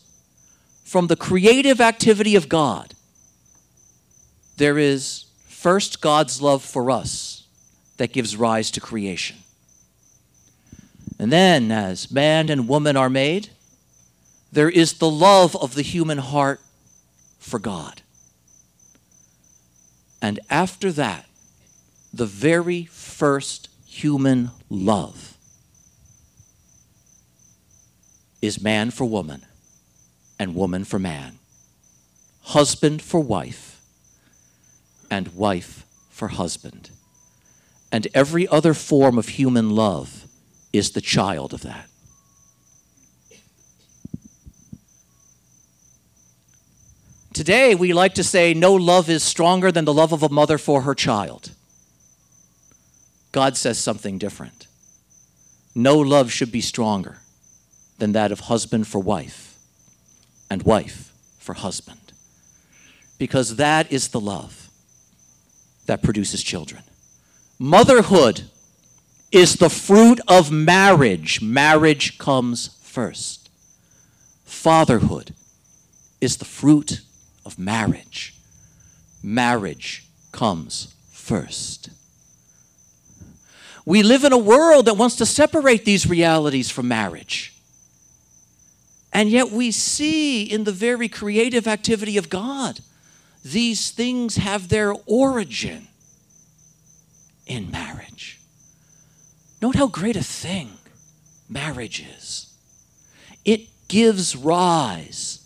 from 0.83 1.07
the 1.07 1.15
creative 1.15 1.79
activity 1.79 2.35
of 2.35 2.49
God, 2.49 2.93
there 4.57 4.77
is 4.77 5.25
first 5.47 6.01
God's 6.01 6.41
love 6.41 6.61
for 6.61 6.91
us 6.91 7.47
that 7.97 8.11
gives 8.11 8.35
rise 8.35 8.69
to 8.71 8.81
creation. 8.81 9.37
And 11.17 11.31
then, 11.31 11.71
as 11.71 12.11
man 12.11 12.49
and 12.49 12.67
woman 12.67 12.97
are 12.97 13.09
made, 13.09 13.49
there 14.51 14.69
is 14.69 14.93
the 14.93 15.09
love 15.09 15.55
of 15.55 15.75
the 15.75 15.83
human 15.83 16.17
heart 16.17 16.59
for 17.41 17.59
God. 17.59 18.01
And 20.21 20.39
after 20.49 20.91
that, 20.93 21.25
the 22.13 22.27
very 22.27 22.85
first 22.85 23.67
human 23.85 24.51
love 24.69 25.37
is 28.41 28.61
man 28.61 28.91
for 28.91 29.05
woman 29.05 29.45
and 30.39 30.55
woman 30.55 30.83
for 30.85 30.99
man, 30.99 31.39
husband 32.43 33.01
for 33.01 33.19
wife 33.19 33.81
and 35.09 35.33
wife 35.35 35.85
for 36.09 36.29
husband. 36.29 36.91
And 37.91 38.07
every 38.13 38.47
other 38.47 38.73
form 38.73 39.17
of 39.17 39.29
human 39.29 39.71
love 39.71 40.25
is 40.71 40.91
the 40.91 41.01
child 41.01 41.53
of 41.53 41.61
that. 41.61 41.90
Today, 47.33 47.75
we 47.75 47.93
like 47.93 48.15
to 48.15 48.23
say 48.23 48.53
no 48.53 48.73
love 48.73 49.09
is 49.09 49.23
stronger 49.23 49.71
than 49.71 49.85
the 49.85 49.93
love 49.93 50.11
of 50.11 50.21
a 50.21 50.29
mother 50.29 50.57
for 50.57 50.81
her 50.81 50.93
child. 50.93 51.51
God 53.31 53.55
says 53.55 53.79
something 53.79 54.17
different. 54.17 54.67
No 55.73 55.97
love 55.97 56.31
should 56.31 56.51
be 56.51 56.59
stronger 56.59 57.19
than 57.99 58.11
that 58.11 58.33
of 58.33 58.41
husband 58.41 58.87
for 58.87 58.99
wife 58.99 59.57
and 60.49 60.63
wife 60.63 61.13
for 61.39 61.53
husband. 61.53 62.11
Because 63.17 63.55
that 63.55 63.89
is 63.91 64.09
the 64.09 64.19
love 64.19 64.69
that 65.85 66.03
produces 66.03 66.43
children. 66.43 66.83
Motherhood 67.57 68.41
is 69.31 69.55
the 69.55 69.69
fruit 69.69 70.19
of 70.27 70.51
marriage. 70.51 71.41
Marriage 71.41 72.17
comes 72.17 72.77
first. 72.81 73.49
Fatherhood 74.43 75.33
is 76.19 76.37
the 76.37 76.45
fruit 76.45 77.01
of 77.45 77.57
marriage. 77.59 78.35
Marriage 79.23 80.05
comes 80.31 80.93
first. 81.11 81.89
We 83.85 84.03
live 84.03 84.23
in 84.23 84.33
a 84.33 84.37
world 84.37 84.85
that 84.85 84.95
wants 84.95 85.15
to 85.17 85.25
separate 85.25 85.85
these 85.85 86.07
realities 86.07 86.69
from 86.69 86.87
marriage. 86.87 87.53
And 89.13 89.29
yet 89.29 89.51
we 89.51 89.71
see 89.71 90.43
in 90.43 90.63
the 90.63 90.71
very 90.71 91.09
creative 91.09 91.67
activity 91.67 92.17
of 92.17 92.29
God, 92.29 92.79
these 93.43 93.91
things 93.91 94.37
have 94.37 94.69
their 94.69 94.93
origin 95.05 95.87
in 97.47 97.71
marriage. 97.71 98.39
Note 99.61 99.75
how 99.75 99.87
great 99.87 100.15
a 100.15 100.23
thing 100.23 100.71
marriage 101.49 102.05
is. 102.17 102.53
It 103.43 103.67
gives 103.87 104.35
rise 104.35 105.45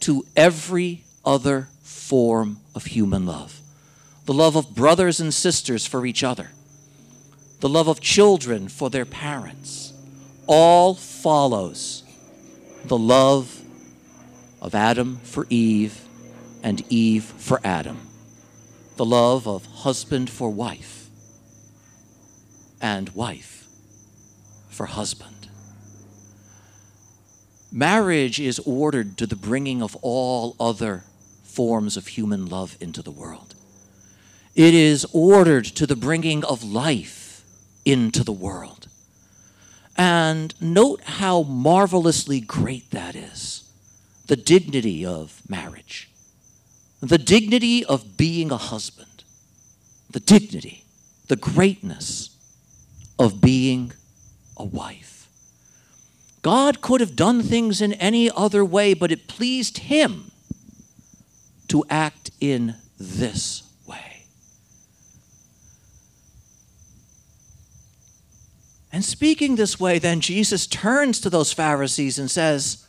to 0.00 0.26
every 0.36 1.05
other 1.26 1.68
form 1.82 2.60
of 2.74 2.86
human 2.86 3.26
love. 3.26 3.60
The 4.24 4.32
love 4.32 4.56
of 4.56 4.74
brothers 4.74 5.20
and 5.20 5.34
sisters 5.34 5.86
for 5.86 6.06
each 6.06 6.24
other, 6.24 6.50
the 7.60 7.68
love 7.68 7.88
of 7.88 8.00
children 8.00 8.68
for 8.68 8.88
their 8.90 9.04
parents, 9.04 9.92
all 10.46 10.94
follows 10.94 12.04
the 12.84 12.98
love 12.98 13.60
of 14.62 14.74
Adam 14.74 15.16
for 15.18 15.46
Eve 15.50 16.00
and 16.62 16.82
Eve 16.88 17.24
for 17.24 17.60
Adam, 17.64 17.98
the 18.96 19.04
love 19.04 19.46
of 19.46 19.66
husband 19.66 20.30
for 20.30 20.50
wife 20.50 21.08
and 22.80 23.08
wife 23.10 23.66
for 24.68 24.86
husband. 24.86 25.48
Marriage 27.72 28.40
is 28.40 28.58
ordered 28.60 29.18
to 29.18 29.26
the 29.26 29.36
bringing 29.36 29.82
of 29.82 29.96
all 30.02 30.56
other 30.58 31.04
forms 31.56 31.96
of 31.96 32.08
human 32.08 32.44
love 32.44 32.76
into 32.80 33.00
the 33.00 33.10
world. 33.10 33.54
It 34.54 34.74
is 34.74 35.06
ordered 35.14 35.64
to 35.76 35.86
the 35.86 35.96
bringing 35.96 36.44
of 36.44 36.62
life 36.62 37.42
into 37.86 38.22
the 38.22 38.32
world. 38.32 38.88
And 39.96 40.54
note 40.60 41.00
how 41.04 41.44
marvelously 41.44 42.40
great 42.40 42.90
that 42.90 43.16
is 43.16 43.62
the 44.26 44.36
dignity 44.36 45.06
of 45.06 45.40
marriage, 45.48 46.10
the 47.00 47.16
dignity 47.16 47.82
of 47.86 48.18
being 48.18 48.50
a 48.50 48.58
husband, 48.58 49.24
the 50.10 50.20
dignity, 50.20 50.84
the 51.28 51.36
greatness 51.36 52.36
of 53.18 53.40
being 53.40 53.92
a 54.58 54.64
wife. 54.64 55.28
God 56.42 56.82
could 56.82 57.00
have 57.00 57.16
done 57.16 57.42
things 57.42 57.80
in 57.80 57.94
any 57.94 58.30
other 58.30 58.62
way, 58.62 58.92
but 58.92 59.10
it 59.10 59.26
pleased 59.26 59.78
Him 59.78 60.25
to 61.68 61.84
act 61.90 62.30
in 62.40 62.74
this 62.98 63.62
way. 63.86 64.24
And 68.92 69.04
speaking 69.04 69.56
this 69.56 69.78
way, 69.78 69.98
then 69.98 70.20
Jesus 70.20 70.66
turns 70.66 71.20
to 71.20 71.30
those 71.30 71.52
Pharisees 71.52 72.18
and 72.18 72.30
says, 72.30 72.86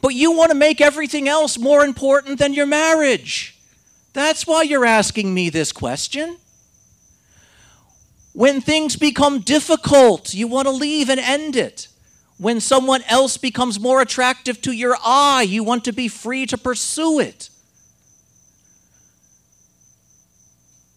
But 0.00 0.14
you 0.14 0.32
want 0.32 0.50
to 0.50 0.56
make 0.56 0.80
everything 0.80 1.28
else 1.28 1.58
more 1.58 1.84
important 1.84 2.38
than 2.38 2.54
your 2.54 2.66
marriage. 2.66 3.58
That's 4.12 4.46
why 4.46 4.62
you're 4.62 4.86
asking 4.86 5.32
me 5.32 5.50
this 5.50 5.72
question. 5.72 6.38
When 8.32 8.60
things 8.60 8.96
become 8.96 9.40
difficult, 9.40 10.32
you 10.32 10.48
want 10.48 10.66
to 10.66 10.72
leave 10.72 11.10
and 11.10 11.20
end 11.20 11.56
it. 11.56 11.88
When 12.42 12.58
someone 12.58 13.02
else 13.02 13.36
becomes 13.36 13.78
more 13.78 14.00
attractive 14.00 14.60
to 14.62 14.72
your 14.72 14.96
eye, 15.04 15.42
you 15.42 15.62
want 15.62 15.84
to 15.84 15.92
be 15.92 16.08
free 16.08 16.44
to 16.46 16.58
pursue 16.58 17.20
it. 17.20 17.50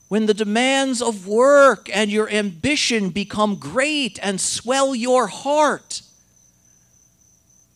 When 0.07 0.25
the 0.25 0.33
demands 0.33 1.03
of 1.03 1.27
work 1.27 1.87
and 1.95 2.09
your 2.09 2.27
ambition 2.31 3.11
become 3.11 3.57
great 3.57 4.17
and 4.23 4.41
swell 4.41 4.95
your 4.95 5.27
heart, 5.27 6.01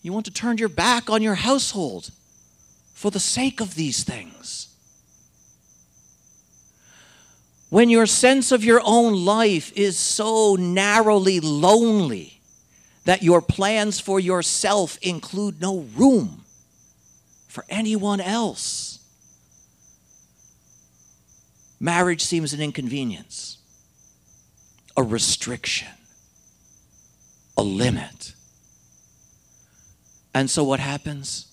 you 0.01 0.13
want 0.13 0.25
to 0.25 0.33
turn 0.33 0.57
your 0.57 0.67
back 0.67 1.07
on 1.07 1.21
your 1.21 1.35
household 1.35 2.09
for 2.95 3.11
the 3.11 3.19
sake 3.19 3.61
of 3.61 3.75
these 3.75 4.03
things. 4.03 4.69
When 7.69 7.91
your 7.91 8.07
sense 8.07 8.51
of 8.51 8.63
your 8.63 8.81
own 8.83 9.25
life 9.25 9.71
is 9.75 9.95
so 9.99 10.55
narrowly 10.55 11.39
lonely 11.39 12.38
that 13.09 13.23
your 13.23 13.41
plans 13.41 13.99
for 13.99 14.19
yourself 14.19 14.99
include 15.01 15.59
no 15.59 15.79
room 15.95 16.43
for 17.47 17.65
anyone 17.67 18.21
else, 18.21 18.99
marriage 21.79 22.21
seems 22.21 22.53
an 22.53 22.61
inconvenience, 22.61 23.57
a 24.95 25.01
restriction, 25.01 25.87
a 27.57 27.63
limit. 27.63 28.35
And 30.35 30.47
so 30.47 30.63
what 30.63 30.79
happens? 30.79 31.47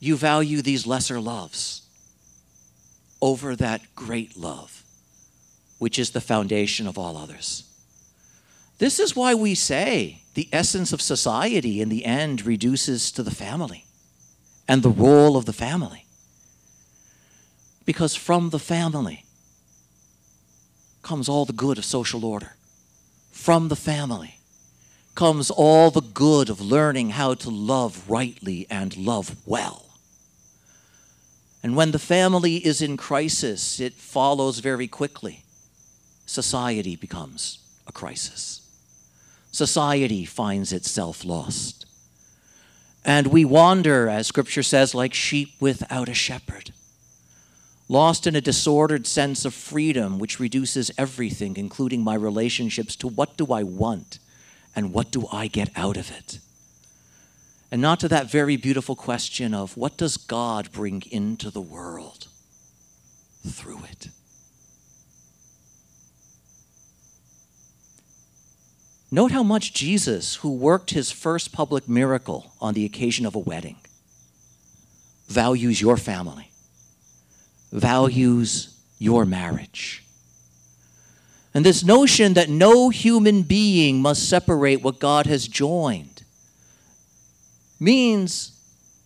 You 0.00 0.16
value 0.16 0.62
these 0.62 0.84
lesser 0.84 1.20
loves 1.20 1.82
over 3.22 3.54
that 3.54 3.82
great 3.94 4.36
love 4.36 4.82
which 5.78 5.96
is 5.96 6.10
the 6.10 6.20
foundation 6.20 6.88
of 6.88 6.98
all 6.98 7.16
others. 7.16 7.62
This 8.78 8.98
is 8.98 9.14
why 9.14 9.34
we 9.34 9.54
say 9.54 10.22
the 10.36 10.48
essence 10.52 10.92
of 10.92 11.00
society 11.00 11.80
in 11.80 11.88
the 11.88 12.04
end 12.04 12.44
reduces 12.44 13.10
to 13.10 13.22
the 13.22 13.30
family 13.30 13.86
and 14.68 14.82
the 14.82 14.90
role 14.90 15.34
of 15.34 15.46
the 15.46 15.52
family. 15.52 16.04
Because 17.86 18.14
from 18.14 18.50
the 18.50 18.58
family 18.58 19.24
comes 21.02 21.26
all 21.26 21.46
the 21.46 21.54
good 21.54 21.78
of 21.78 21.86
social 21.86 22.22
order. 22.22 22.54
From 23.32 23.68
the 23.68 23.76
family 23.76 24.38
comes 25.14 25.50
all 25.50 25.90
the 25.90 26.02
good 26.02 26.50
of 26.50 26.60
learning 26.60 27.10
how 27.10 27.32
to 27.32 27.48
love 27.48 28.04
rightly 28.06 28.66
and 28.68 28.94
love 28.94 29.36
well. 29.46 29.86
And 31.62 31.74
when 31.74 31.92
the 31.92 31.98
family 31.98 32.56
is 32.56 32.82
in 32.82 32.98
crisis, 32.98 33.80
it 33.80 33.94
follows 33.94 34.58
very 34.58 34.86
quickly 34.86 35.44
society 36.26 36.94
becomes 36.94 37.60
a 37.86 37.92
crisis. 37.92 38.65
Society 39.56 40.26
finds 40.26 40.70
itself 40.70 41.24
lost. 41.24 41.86
And 43.06 43.28
we 43.28 43.46
wander, 43.46 44.06
as 44.06 44.26
Scripture 44.26 44.62
says, 44.62 44.94
like 44.94 45.14
sheep 45.14 45.54
without 45.60 46.10
a 46.10 46.14
shepherd, 46.14 46.74
lost 47.88 48.26
in 48.26 48.36
a 48.36 48.42
disordered 48.42 49.06
sense 49.06 49.46
of 49.46 49.54
freedom 49.54 50.18
which 50.18 50.38
reduces 50.38 50.90
everything, 50.98 51.56
including 51.56 52.04
my 52.04 52.14
relationships, 52.14 52.94
to 52.96 53.08
what 53.08 53.38
do 53.38 53.46
I 53.46 53.62
want 53.62 54.18
and 54.74 54.92
what 54.92 55.10
do 55.10 55.26
I 55.32 55.46
get 55.46 55.70
out 55.74 55.96
of 55.96 56.10
it? 56.10 56.38
And 57.72 57.80
not 57.80 57.98
to 58.00 58.08
that 58.08 58.30
very 58.30 58.58
beautiful 58.58 58.94
question 58.94 59.54
of 59.54 59.74
what 59.74 59.96
does 59.96 60.18
God 60.18 60.70
bring 60.70 61.02
into 61.10 61.50
the 61.50 61.62
world 61.62 62.26
through 63.46 63.84
it? 63.90 64.08
Note 69.10 69.30
how 69.30 69.42
much 69.42 69.72
Jesus, 69.72 70.36
who 70.36 70.52
worked 70.52 70.90
his 70.90 71.12
first 71.12 71.52
public 71.52 71.88
miracle 71.88 72.52
on 72.60 72.74
the 72.74 72.84
occasion 72.84 73.24
of 73.24 73.36
a 73.36 73.40
wedding, 73.40 73.76
values 75.28 75.80
your 75.80 75.96
family, 75.96 76.50
values 77.70 78.76
your 78.98 79.24
marriage. 79.24 80.02
And 81.54 81.64
this 81.64 81.84
notion 81.84 82.34
that 82.34 82.48
no 82.48 82.90
human 82.90 83.42
being 83.42 84.02
must 84.02 84.28
separate 84.28 84.82
what 84.82 84.98
God 84.98 85.26
has 85.26 85.46
joined 85.46 86.22
means 87.78 88.52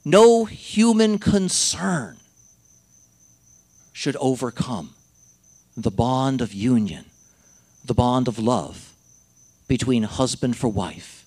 no 0.04 0.46
human 0.46 1.18
concern 1.18 2.16
should 3.92 4.16
overcome 4.16 4.94
the 5.76 5.90
bond 5.90 6.40
of 6.40 6.54
union, 6.54 7.04
the 7.84 7.94
bond 7.94 8.26
of 8.26 8.38
love 8.38 8.89
between 9.70 10.02
husband 10.02 10.56
for 10.56 10.66
wife 10.66 11.24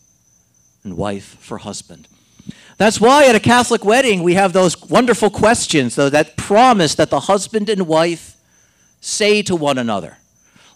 and 0.84 0.98
wife 0.98 1.38
for 1.40 1.60
husband. 1.60 2.10
That's 2.78 3.00
why 3.00 3.26
at 3.26 3.36
a 3.36 3.40
Catholic 3.40 3.86
wedding 3.86 4.22
we 4.22 4.34
have 4.34 4.52
those 4.52 4.82
wonderful 4.90 5.30
questions, 5.30 5.96
though, 5.96 6.10
that 6.10 6.36
promise 6.36 6.94
that 6.96 7.10
the 7.10 7.22
husband 7.22 7.70
and 7.70 7.88
wife 7.88 8.36
say 9.00 9.44
to 9.44 9.56
one 9.56 9.78
another, 9.78 10.18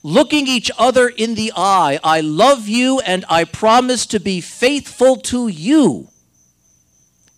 looking 0.02 0.48
each 0.48 0.72
other 0.78 1.10
in 1.10 1.36
the 1.36 1.52
eye, 1.58 2.00
I 2.06 2.22
love 2.22 2.70
you 2.70 3.02
and 3.02 3.26
I 3.28 3.44
promise 3.44 4.06
to 4.08 4.22
be 4.22 4.40
faithful 4.40 5.18
to 5.34 5.50
you 5.50 6.08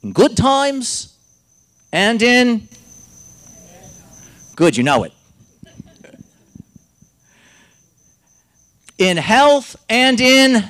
in 0.04 0.14
good 0.14 0.38
times 0.38 1.18
and 1.92 2.22
in 2.22 2.68
good, 4.56 4.78
you 4.78 4.84
know 4.84 5.06
it. 5.06 5.14
In 9.00 9.16
health 9.18 9.78
and 9.90 10.20
in. 10.20 10.70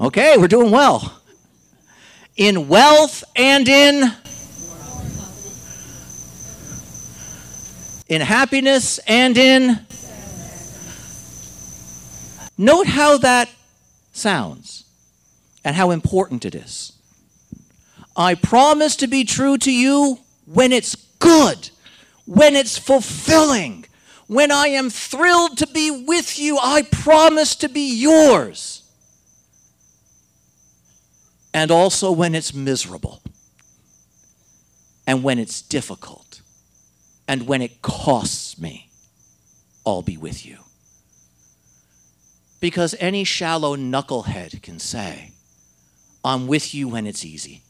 Okay, 0.00 0.36
we're 0.36 0.48
doing 0.48 0.70
well. 0.70 1.22
In 2.36 2.68
wealth 2.68 3.24
and 3.34 3.66
in. 3.68 4.12
In 8.08 8.20
happiness 8.20 8.98
and 9.06 9.38
in. 9.38 9.86
Note 12.58 12.88
how 12.88 13.18
that 13.18 13.48
sounds 14.12 14.84
and 15.64 15.76
how 15.76 15.92
important 15.92 16.44
it 16.44 16.56
is. 16.56 16.92
I 18.16 18.34
promise 18.34 18.96
to 18.96 19.06
be 19.06 19.22
true 19.22 19.58
to 19.58 19.72
you 19.72 20.18
when 20.46 20.72
it's 20.72 20.96
good, 21.20 21.70
when 22.26 22.56
it's 22.56 22.76
fulfilling, 22.76 23.84
when 24.28 24.52
I 24.52 24.68
am 24.68 24.90
thrilled 24.90 25.58
to 25.58 25.66
be 25.66 25.90
with 25.90 26.38
you, 26.38 26.58
I 26.58 26.82
promise 26.82 27.56
to 27.56 27.68
be 27.68 27.98
yours. 27.98 28.82
And 31.52 31.70
also 31.70 32.12
when 32.12 32.34
it's 32.34 32.52
miserable, 32.54 33.22
and 35.06 35.24
when 35.24 35.38
it's 35.38 35.62
difficult, 35.62 36.42
and 37.26 37.48
when 37.48 37.62
it 37.62 37.80
costs 37.80 38.58
me, 38.58 38.90
I'll 39.86 40.02
be 40.02 40.18
with 40.18 40.44
you. 40.44 40.58
Because 42.60 42.94
any 43.00 43.24
shallow 43.24 43.76
knucklehead 43.76 44.62
can 44.62 44.78
say, 44.78 45.32
I'm 46.22 46.46
with 46.46 46.74
you 46.74 46.88
when 46.88 47.06
it's 47.06 47.24
easy. 47.24 47.62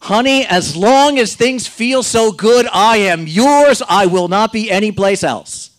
Honey, 0.00 0.46
as 0.46 0.76
long 0.76 1.18
as 1.18 1.34
things 1.34 1.66
feel 1.66 2.02
so 2.02 2.30
good, 2.32 2.66
I 2.72 2.98
am 2.98 3.26
yours. 3.26 3.82
I 3.88 4.06
will 4.06 4.28
not 4.28 4.52
be 4.52 4.70
anyplace 4.70 5.24
else. 5.24 5.70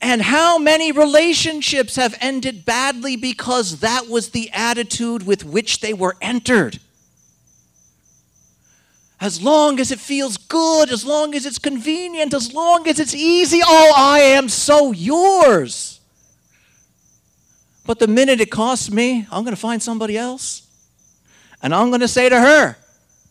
And 0.00 0.20
how 0.20 0.58
many 0.58 0.92
relationships 0.92 1.96
have 1.96 2.14
ended 2.20 2.66
badly 2.66 3.16
because 3.16 3.80
that 3.80 4.06
was 4.06 4.30
the 4.30 4.50
attitude 4.52 5.24
with 5.24 5.44
which 5.44 5.80
they 5.80 5.94
were 5.94 6.16
entered? 6.20 6.78
As 9.18 9.40
long 9.40 9.80
as 9.80 9.90
it 9.90 9.98
feels 9.98 10.36
good, 10.36 10.90
as 10.90 11.06
long 11.06 11.34
as 11.34 11.46
it's 11.46 11.58
convenient, 11.58 12.34
as 12.34 12.52
long 12.52 12.86
as 12.86 13.00
it's 13.00 13.14
easy, 13.14 13.60
oh, 13.64 13.94
I 13.96 14.18
am 14.18 14.50
so 14.50 14.92
yours. 14.92 16.00
But 17.86 17.98
the 17.98 18.06
minute 18.06 18.40
it 18.40 18.50
costs 18.50 18.90
me, 18.90 19.26
I'm 19.30 19.44
going 19.44 19.56
to 19.56 19.60
find 19.60 19.82
somebody 19.82 20.18
else. 20.18 20.66
And 21.64 21.74
I'm 21.74 21.88
going 21.88 22.02
to 22.02 22.08
say 22.08 22.28
to 22.28 22.38
her, 22.38 22.76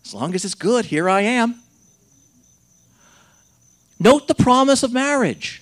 As 0.04 0.14
long 0.16 0.34
as 0.34 0.44
it's 0.44 0.56
good, 0.56 0.86
here 0.86 1.08
I 1.08 1.22
am. 1.22 1.62
Note 4.00 4.28
the 4.28 4.34
promise 4.34 4.82
of 4.82 4.92
marriage. 4.92 5.62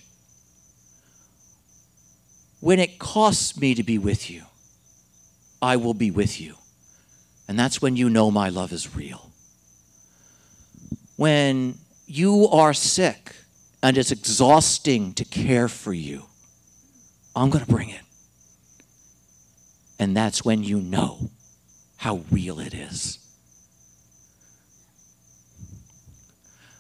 When 2.62 2.80
it 2.80 2.98
costs 2.98 3.60
me 3.60 3.76
to 3.76 3.84
be 3.84 3.98
with 3.98 4.30
you, 4.32 4.44
I 5.62 5.76
will 5.76 5.94
be 5.94 6.12
with 6.12 6.40
you. 6.40 6.56
And 7.50 7.60
that's 7.60 7.82
when 7.82 7.98
you 7.98 8.10
know 8.10 8.32
my 8.32 8.48
love 8.48 8.72
is 8.72 8.96
real. 8.96 9.32
When 11.18 11.78
you 12.08 12.48
are 12.48 12.74
sick 12.74 13.36
and 13.84 13.98
it's 13.98 14.12
exhausting 14.12 15.14
to 15.16 15.26
care 15.26 15.68
for 15.68 15.92
you, 15.92 16.24
I'm 17.36 17.50
going 17.50 17.66
to 17.66 17.70
bring 17.70 17.90
it. 17.90 18.02
And 20.00 20.16
that's 20.16 20.46
when 20.46 20.64
you 20.64 20.80
know 20.80 21.32
how 22.02 22.24
real 22.32 22.60
it 22.60 22.74
is. 22.74 23.20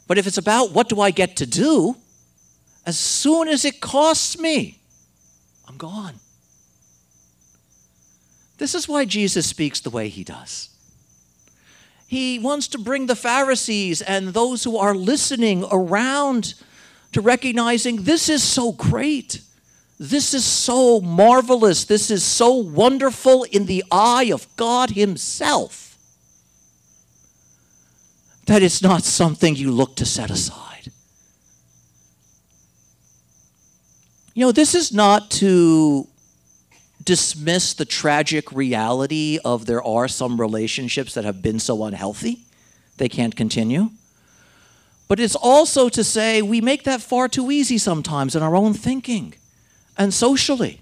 But 0.07 0.17
if 0.17 0.25
it's 0.25 0.39
about 0.39 0.71
what 0.71 0.89
do 0.89 0.99
I 0.99 1.11
get 1.11 1.35
to 1.35 1.45
do, 1.45 1.95
as 2.87 2.97
soon 2.97 3.47
as 3.47 3.63
it 3.63 3.81
costs 3.81 4.39
me, 4.39 4.79
I'm 5.67 5.77
gone. 5.77 6.15
This 8.57 8.73
is 8.73 8.87
why 8.87 9.05
Jesus 9.05 9.45
speaks 9.45 9.79
the 9.79 9.91
way 9.91 10.09
he 10.09 10.23
does. 10.23 10.69
He 12.07 12.39
wants 12.39 12.67
to 12.69 12.79
bring 12.79 13.05
the 13.05 13.15
Pharisees 13.15 14.01
and 14.01 14.29
those 14.29 14.63
who 14.63 14.75
are 14.75 14.95
listening 14.95 15.63
around 15.71 16.55
to 17.11 17.21
recognizing 17.21 18.05
this 18.05 18.27
is 18.27 18.41
so 18.41 18.71
great. 18.71 19.41
This 20.03 20.33
is 20.33 20.43
so 20.43 20.99
marvelous. 20.99 21.85
This 21.85 22.09
is 22.09 22.23
so 22.23 22.53
wonderful 22.55 23.43
in 23.43 23.67
the 23.67 23.83
eye 23.91 24.31
of 24.33 24.47
God 24.55 24.89
Himself 24.89 25.95
that 28.47 28.63
it's 28.63 28.81
not 28.81 29.03
something 29.03 29.55
you 29.55 29.69
look 29.69 29.95
to 29.97 30.05
set 30.07 30.31
aside. 30.31 30.91
You 34.33 34.47
know, 34.47 34.51
this 34.51 34.73
is 34.73 34.91
not 34.91 35.29
to 35.31 36.07
dismiss 37.03 37.75
the 37.75 37.85
tragic 37.85 38.51
reality 38.51 39.37
of 39.45 39.67
there 39.67 39.83
are 39.83 40.07
some 40.07 40.41
relationships 40.41 41.13
that 41.13 41.25
have 41.25 41.43
been 41.43 41.59
so 41.59 41.83
unhealthy 41.83 42.39
they 42.97 43.07
can't 43.07 43.35
continue. 43.35 43.91
But 45.07 45.19
it's 45.19 45.35
also 45.35 45.89
to 45.89 46.03
say 46.03 46.41
we 46.41 46.59
make 46.59 46.85
that 46.85 47.03
far 47.03 47.27
too 47.27 47.51
easy 47.51 47.77
sometimes 47.77 48.35
in 48.35 48.41
our 48.41 48.55
own 48.55 48.73
thinking 48.73 49.35
and 50.01 50.13
socially. 50.13 50.81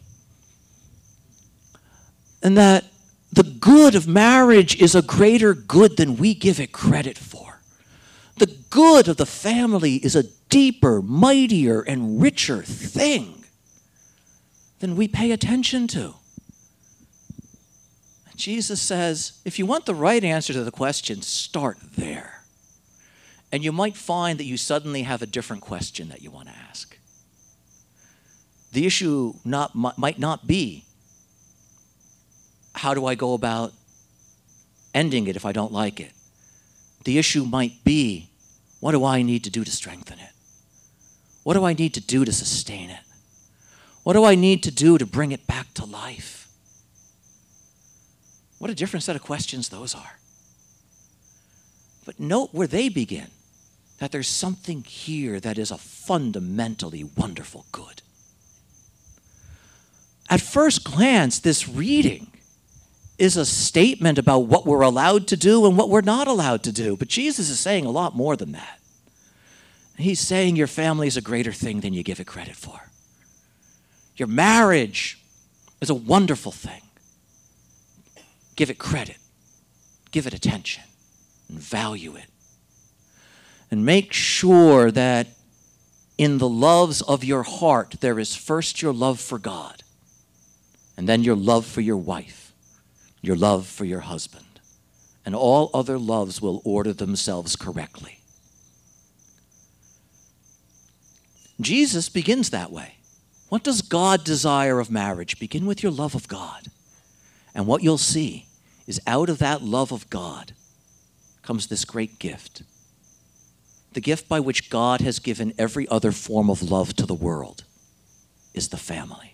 And 2.41 2.57
that 2.57 2.85
the 3.31 3.43
good 3.43 3.95
of 3.95 4.07
marriage 4.07 4.81
is 4.81 4.95
a 4.95 5.01
greater 5.01 5.53
good 5.53 5.97
than 5.97 6.15
we 6.15 6.33
give 6.33 6.59
it 6.59 6.71
credit 6.71 7.17
for. 7.17 7.59
The 8.37 8.55
good 8.69 9.07
of 9.09 9.17
the 9.17 9.25
family 9.25 9.95
is 9.95 10.15
a 10.15 10.23
deeper, 10.47 11.01
mightier, 11.01 11.81
and 11.81 12.21
richer 12.21 12.63
thing 12.63 13.43
than 14.79 14.95
we 14.95 15.07
pay 15.09 15.31
attention 15.31 15.87
to. 15.89 16.15
Jesus 18.37 18.81
says 18.81 19.41
if 19.43 19.59
you 19.59 19.65
want 19.65 19.85
the 19.85 19.93
right 19.93 20.23
answer 20.23 20.53
to 20.53 20.63
the 20.63 20.71
question, 20.71 21.21
start 21.21 21.77
there. 21.97 22.43
And 23.51 23.65
you 23.65 23.73
might 23.73 23.97
find 23.97 24.39
that 24.39 24.45
you 24.45 24.55
suddenly 24.55 25.01
have 25.01 25.21
a 25.21 25.25
different 25.25 25.61
question 25.61 26.07
that 26.07 26.21
you 26.21 26.31
want 26.31 26.47
to 26.47 26.55
ask. 26.55 26.98
The 28.71 28.85
issue 28.85 29.33
not, 29.43 29.75
might 29.75 30.19
not 30.19 30.47
be 30.47 30.85
how 32.73 32.93
do 32.93 33.05
I 33.05 33.15
go 33.15 33.33
about 33.33 33.73
ending 34.93 35.27
it 35.27 35.35
if 35.35 35.45
I 35.45 35.51
don't 35.51 35.73
like 35.73 35.99
it? 35.99 36.11
The 37.03 37.17
issue 37.17 37.43
might 37.43 37.83
be 37.83 38.29
what 38.79 38.91
do 38.91 39.03
I 39.03 39.21
need 39.21 39.43
to 39.43 39.49
do 39.49 39.63
to 39.63 39.71
strengthen 39.71 40.19
it? 40.19 40.31
What 41.43 41.55
do 41.55 41.65
I 41.65 41.73
need 41.73 41.93
to 41.95 42.01
do 42.01 42.23
to 42.23 42.31
sustain 42.31 42.89
it? 42.89 43.01
What 44.03 44.13
do 44.13 44.23
I 44.23 44.35
need 44.35 44.63
to 44.63 44.71
do 44.71 44.97
to 44.97 45.05
bring 45.05 45.31
it 45.31 45.45
back 45.47 45.73
to 45.75 45.85
life? 45.85 46.47
What 48.59 48.69
a 48.69 48.75
different 48.75 49.03
set 49.03 49.15
of 49.15 49.23
questions 49.23 49.69
those 49.69 49.95
are. 49.95 50.19
But 52.05 52.19
note 52.19 52.49
where 52.53 52.67
they 52.67 52.89
begin 52.89 53.27
that 53.99 54.11
there's 54.11 54.27
something 54.27 54.83
here 54.83 55.39
that 55.39 55.57
is 55.57 55.71
a 55.71 55.77
fundamentally 55.77 57.03
wonderful 57.03 57.65
good. 57.71 58.01
At 60.29 60.41
first 60.41 60.83
glance, 60.83 61.39
this 61.39 61.67
reading 61.67 62.27
is 63.17 63.35
a 63.35 63.45
statement 63.45 64.17
about 64.17 64.39
what 64.41 64.65
we're 64.65 64.81
allowed 64.81 65.27
to 65.27 65.37
do 65.37 65.65
and 65.65 65.77
what 65.77 65.89
we're 65.89 66.01
not 66.01 66.27
allowed 66.27 66.63
to 66.63 66.71
do. 66.71 66.95
But 66.95 67.07
Jesus 67.07 67.49
is 67.49 67.59
saying 67.59 67.85
a 67.85 67.91
lot 67.91 68.15
more 68.15 68.35
than 68.35 68.53
that. 68.53 68.79
He's 69.97 70.21
saying 70.21 70.55
your 70.55 70.67
family 70.67 71.07
is 71.07 71.17
a 71.17 71.21
greater 71.21 71.51
thing 71.51 71.81
than 71.81 71.93
you 71.93 72.03
give 72.03 72.21
it 72.21 72.27
credit 72.27 72.55
for. 72.55 72.89
Your 74.15 74.29
marriage 74.29 75.19
is 75.81 75.89
a 75.89 75.95
wonderful 75.95 76.53
thing. 76.53 76.81
Give 78.55 78.69
it 78.69 78.77
credit, 78.77 79.17
give 80.11 80.27
it 80.27 80.33
attention, 80.33 80.83
and 81.49 81.59
value 81.59 82.15
it. 82.15 82.25
And 83.71 83.85
make 83.85 84.13
sure 84.13 84.91
that 84.91 85.27
in 86.17 86.37
the 86.37 86.49
loves 86.49 87.01
of 87.01 87.23
your 87.23 87.43
heart, 87.43 87.95
there 88.01 88.19
is 88.19 88.35
first 88.35 88.81
your 88.81 88.93
love 88.93 89.19
for 89.19 89.37
God, 89.37 89.83
and 90.99 91.07
then 91.07 91.23
your 91.23 91.37
love 91.37 91.65
for 91.65 91.79
your 91.79 91.95
wife, 91.95 92.51
your 93.21 93.37
love 93.37 93.65
for 93.65 93.85
your 93.85 94.01
husband, 94.01 94.59
and 95.25 95.33
all 95.33 95.71
other 95.73 95.97
loves 95.97 96.41
will 96.41 96.61
order 96.65 96.91
themselves 96.91 97.55
correctly. 97.55 98.19
Jesus 101.61 102.09
begins 102.09 102.49
that 102.49 102.69
way. 102.69 102.95
What 103.47 103.63
does 103.63 103.81
God 103.81 104.25
desire 104.25 104.77
of 104.77 104.91
marriage? 104.91 105.39
Begin 105.39 105.65
with 105.65 105.81
your 105.81 105.93
love 105.93 106.15
of 106.15 106.27
God. 106.27 106.67
And 107.55 107.65
what 107.65 107.81
you'll 107.81 107.97
see 107.97 108.47
is 108.85 108.99
out 109.07 109.29
of 109.29 109.37
that 109.37 109.61
love 109.61 109.93
of 109.93 110.09
God 110.09 110.51
comes 111.43 111.67
this 111.67 111.85
great 111.85 112.19
gift. 112.19 112.63
The 113.93 114.01
gift 114.01 114.27
by 114.27 114.41
which 114.41 114.69
God 114.69 114.99
has 114.99 115.19
given 115.19 115.53
every 115.57 115.87
other 115.87 116.11
form 116.11 116.49
of 116.49 116.61
love 116.61 116.93
to 116.97 117.05
the 117.05 117.13
world 117.13 117.63
is 118.53 118.67
the 118.67 118.75
family. 118.75 119.28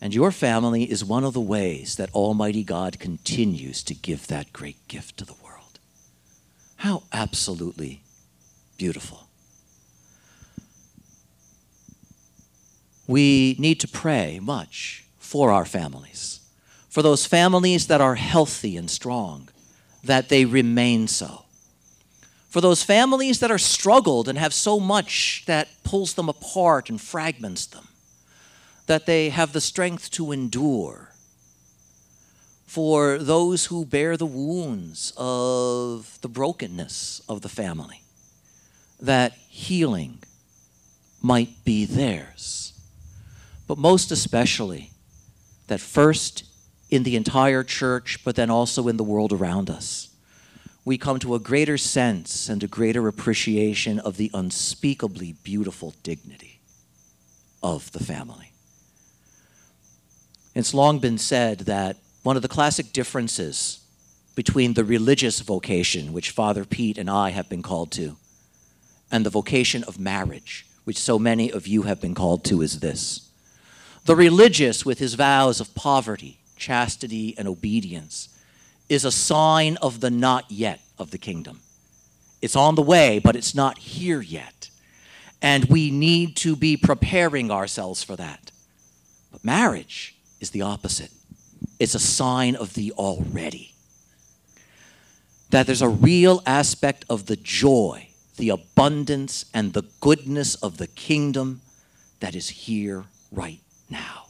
And 0.00 0.14
your 0.14 0.30
family 0.30 0.90
is 0.90 1.04
one 1.04 1.24
of 1.24 1.32
the 1.32 1.40
ways 1.40 1.96
that 1.96 2.12
Almighty 2.14 2.62
God 2.62 2.98
continues 2.98 3.82
to 3.84 3.94
give 3.94 4.26
that 4.26 4.52
great 4.52 4.86
gift 4.88 5.16
to 5.18 5.24
the 5.24 5.34
world. 5.42 5.78
How 6.76 7.04
absolutely 7.12 8.02
beautiful. 8.76 9.26
We 13.06 13.56
need 13.58 13.80
to 13.80 13.88
pray 13.88 14.38
much 14.40 15.04
for 15.18 15.50
our 15.50 15.64
families 15.64 16.40
for 16.96 17.02
those 17.02 17.26
families 17.26 17.88
that 17.88 18.00
are 18.00 18.14
healthy 18.14 18.74
and 18.74 18.90
strong, 18.90 19.50
that 20.02 20.30
they 20.30 20.46
remain 20.46 21.06
so. 21.06 21.44
For 22.48 22.62
those 22.62 22.82
families 22.82 23.40
that 23.40 23.50
are 23.50 23.58
struggled 23.58 24.30
and 24.30 24.38
have 24.38 24.54
so 24.54 24.80
much 24.80 25.42
that 25.44 25.68
pulls 25.84 26.14
them 26.14 26.30
apart 26.30 26.88
and 26.88 26.98
fragments 26.98 27.66
them, 27.66 27.86
that 28.86 29.06
they 29.06 29.30
have 29.30 29.52
the 29.52 29.60
strength 29.60 30.10
to 30.12 30.32
endure. 30.32 31.12
For 32.66 33.18
those 33.18 33.66
who 33.66 33.84
bear 33.84 34.16
the 34.16 34.26
wounds 34.26 35.12
of 35.16 36.18
the 36.20 36.28
brokenness 36.28 37.22
of 37.28 37.42
the 37.42 37.48
family, 37.48 38.02
that 39.00 39.32
healing 39.48 40.18
might 41.22 41.64
be 41.64 41.84
theirs. 41.84 42.72
But 43.66 43.78
most 43.78 44.10
especially, 44.10 44.90
that 45.66 45.80
first 45.80 46.44
in 46.90 47.02
the 47.02 47.16
entire 47.16 47.64
church, 47.64 48.20
but 48.24 48.36
then 48.36 48.50
also 48.50 48.88
in 48.88 48.96
the 48.96 49.04
world 49.04 49.32
around 49.32 49.68
us. 49.68 50.08
We 50.84 50.98
come 50.98 51.18
to 51.20 51.34
a 51.34 51.40
greater 51.40 51.76
sense 51.78 52.48
and 52.48 52.62
a 52.62 52.68
greater 52.68 53.08
appreciation 53.08 53.98
of 53.98 54.16
the 54.16 54.30
unspeakably 54.32 55.34
beautiful 55.42 55.94
dignity 56.04 56.60
of 57.60 57.90
the 57.90 58.04
family. 58.04 58.52
It's 60.56 60.72
long 60.72 61.00
been 61.00 61.18
said 61.18 61.60
that 61.60 61.98
one 62.22 62.36
of 62.36 62.40
the 62.40 62.48
classic 62.48 62.90
differences 62.94 63.80
between 64.34 64.72
the 64.72 64.84
religious 64.84 65.40
vocation, 65.40 66.14
which 66.14 66.30
Father 66.30 66.64
Pete 66.64 66.96
and 66.96 67.10
I 67.10 67.28
have 67.28 67.46
been 67.50 67.62
called 67.62 67.92
to, 67.92 68.16
and 69.12 69.26
the 69.26 69.30
vocation 69.30 69.84
of 69.84 70.00
marriage, 70.00 70.64
which 70.84 70.96
so 70.96 71.18
many 71.18 71.52
of 71.52 71.66
you 71.66 71.82
have 71.82 72.00
been 72.00 72.14
called 72.14 72.42
to, 72.44 72.62
is 72.62 72.80
this. 72.80 73.28
The 74.06 74.16
religious, 74.16 74.82
with 74.86 74.98
his 74.98 75.12
vows 75.12 75.60
of 75.60 75.74
poverty, 75.74 76.38
chastity, 76.56 77.34
and 77.36 77.46
obedience 77.46 78.30
is 78.88 79.04
a 79.04 79.12
sign 79.12 79.76
of 79.82 80.00
the 80.00 80.10
not 80.10 80.50
yet 80.50 80.80
of 80.98 81.10
the 81.10 81.18
kingdom. 81.18 81.60
It's 82.40 82.56
on 82.56 82.76
the 82.76 82.82
way, 82.82 83.18
but 83.18 83.36
it's 83.36 83.54
not 83.54 83.76
here 83.76 84.22
yet. 84.22 84.70
And 85.42 85.66
we 85.66 85.90
need 85.90 86.34
to 86.36 86.56
be 86.56 86.78
preparing 86.78 87.50
ourselves 87.50 88.02
for 88.02 88.16
that. 88.16 88.50
But 89.30 89.44
marriage 89.44 90.15
is 90.40 90.50
the 90.50 90.62
opposite 90.62 91.10
it's 91.78 91.94
a 91.94 92.00
sign 92.00 92.56
of 92.56 92.74
the 92.74 92.92
already. 92.92 93.72
that 95.50 95.66
there's 95.66 95.82
a 95.82 95.88
real 95.88 96.42
aspect 96.44 97.04
of 97.08 97.26
the 97.26 97.36
joy, 97.36 98.08
the 98.36 98.48
abundance, 98.48 99.44
and 99.54 99.72
the 99.72 99.84
goodness 100.00 100.56
of 100.56 100.76
the 100.76 100.88
kingdom 100.88 101.60
that 102.18 102.34
is 102.34 102.48
here 102.48 103.04
right 103.30 103.60
now. 103.88 104.26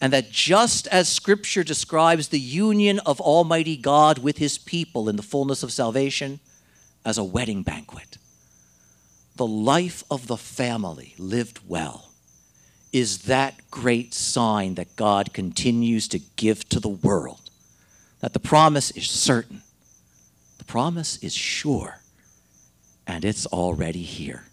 And 0.00 0.12
that 0.14 0.30
just 0.30 0.86
as 0.86 1.06
Scripture 1.08 1.62
describes 1.62 2.28
the 2.28 2.40
union 2.40 2.98
of 3.00 3.20
Almighty 3.20 3.76
God 3.76 4.18
with 4.18 4.38
His 4.38 4.56
people 4.56 5.08
in 5.08 5.16
the 5.16 5.22
fullness 5.22 5.62
of 5.62 5.70
salvation 5.70 6.40
as 7.04 7.18
a 7.18 7.24
wedding 7.24 7.62
banquet, 7.62 8.16
the 9.36 9.46
life 9.46 10.02
of 10.10 10.28
the 10.28 10.38
family 10.38 11.14
lived 11.18 11.60
well 11.68 12.09
is 12.92 13.22
that 13.22 13.70
great 13.70 14.12
sign 14.14 14.74
that 14.74 14.96
God 14.96 15.32
continues 15.32 16.08
to 16.08 16.18
give 16.36 16.68
to 16.70 16.80
the 16.80 16.88
world. 16.88 17.50
That 18.20 18.32
the 18.32 18.40
promise 18.40 18.90
is 18.90 19.08
certain, 19.08 19.62
the 20.58 20.64
promise 20.64 21.16
is 21.18 21.34
sure, 21.34 22.00
and 23.06 23.24
it's 23.24 23.46
already 23.46 24.02
here 24.02 24.44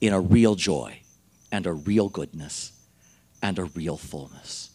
in 0.00 0.12
a 0.12 0.20
real 0.20 0.54
joy 0.54 1.00
and 1.50 1.66
a 1.66 1.72
real 1.72 2.08
goodness 2.08 2.72
and 3.42 3.58
a 3.58 3.64
real 3.64 3.96
fullness. 3.96 4.70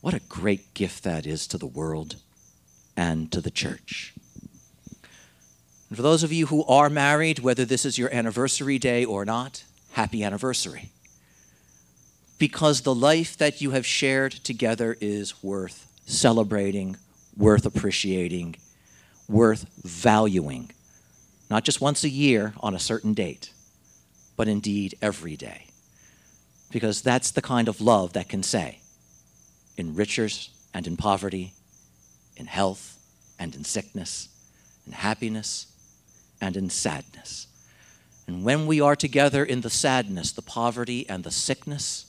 What 0.00 0.14
a 0.14 0.20
great 0.20 0.74
gift 0.74 1.04
that 1.04 1.26
is 1.26 1.46
to 1.48 1.58
the 1.58 1.66
world 1.66 2.16
and 2.96 3.30
to 3.32 3.40
the 3.40 3.50
church. 3.50 4.14
And 5.88 5.96
for 5.96 6.02
those 6.02 6.22
of 6.22 6.32
you 6.32 6.46
who 6.46 6.64
are 6.64 6.88
married, 6.88 7.40
whether 7.40 7.64
this 7.64 7.84
is 7.84 7.98
your 7.98 8.12
anniversary 8.14 8.78
day 8.78 9.04
or 9.04 9.24
not, 9.24 9.64
happy 9.92 10.24
anniversary. 10.24 10.90
Because 12.42 12.80
the 12.80 12.92
life 12.92 13.36
that 13.38 13.60
you 13.60 13.70
have 13.70 13.86
shared 13.86 14.32
together 14.32 14.96
is 15.00 15.44
worth 15.44 15.86
celebrating, 16.06 16.96
worth 17.36 17.64
appreciating, 17.64 18.56
worth 19.28 19.64
valuing, 19.84 20.72
not 21.48 21.62
just 21.62 21.80
once 21.80 22.02
a 22.02 22.08
year 22.08 22.52
on 22.58 22.74
a 22.74 22.80
certain 22.80 23.14
date, 23.14 23.52
but 24.36 24.48
indeed 24.48 24.96
every 25.00 25.36
day. 25.36 25.66
Because 26.72 27.00
that's 27.00 27.30
the 27.30 27.42
kind 27.42 27.68
of 27.68 27.80
love 27.80 28.14
that 28.14 28.28
can 28.28 28.42
say, 28.42 28.80
in 29.76 29.94
riches 29.94 30.50
and 30.74 30.88
in 30.88 30.96
poverty, 30.96 31.52
in 32.36 32.46
health 32.46 32.98
and 33.38 33.54
in 33.54 33.62
sickness, 33.62 34.28
in 34.84 34.94
happiness 34.94 35.68
and 36.40 36.56
in 36.56 36.70
sadness. 36.70 37.46
And 38.26 38.42
when 38.42 38.66
we 38.66 38.80
are 38.80 38.96
together 38.96 39.44
in 39.44 39.60
the 39.60 39.70
sadness, 39.70 40.32
the 40.32 40.42
poverty, 40.42 41.08
and 41.08 41.22
the 41.22 41.30
sickness, 41.30 42.06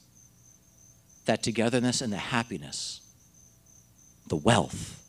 that 1.25 1.43
togetherness 1.43 2.01
and 2.01 2.11
the 2.11 2.17
happiness, 2.17 3.01
the 4.27 4.35
wealth, 4.35 5.01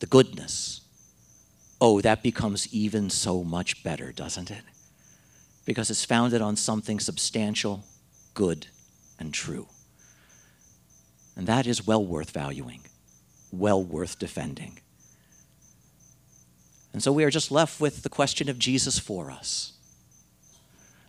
the 0.00 0.06
goodness, 0.06 0.80
oh, 1.80 2.00
that 2.00 2.22
becomes 2.22 2.72
even 2.72 3.08
so 3.08 3.42
much 3.42 3.82
better, 3.82 4.12
doesn't 4.12 4.50
it? 4.50 4.62
Because 5.64 5.90
it's 5.90 6.04
founded 6.04 6.42
on 6.42 6.56
something 6.56 7.00
substantial, 7.00 7.84
good, 8.34 8.66
and 9.18 9.32
true. 9.32 9.68
And 11.36 11.46
that 11.46 11.66
is 11.66 11.86
well 11.86 12.04
worth 12.04 12.30
valuing, 12.30 12.80
well 13.50 13.82
worth 13.82 14.18
defending. 14.18 14.78
And 16.92 17.02
so 17.02 17.12
we 17.12 17.24
are 17.24 17.30
just 17.30 17.50
left 17.50 17.80
with 17.80 18.02
the 18.02 18.08
question 18.08 18.48
of 18.48 18.58
Jesus 18.58 18.98
for 18.98 19.30
us. 19.30 19.72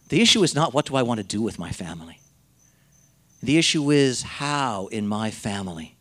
The 0.09 0.21
issue 0.21 0.43
is 0.43 0.55
not 0.55 0.73
what 0.73 0.85
do 0.85 0.95
I 0.95 1.01
want 1.01 1.19
to 1.19 1.25
do 1.25 1.41
with 1.41 1.59
my 1.59 1.71
family? 1.71 2.20
The 3.43 3.57
issue 3.57 3.91
is 3.91 4.21
how 4.21 4.87
in 4.87 5.07
my 5.07 5.31
family 5.31 5.97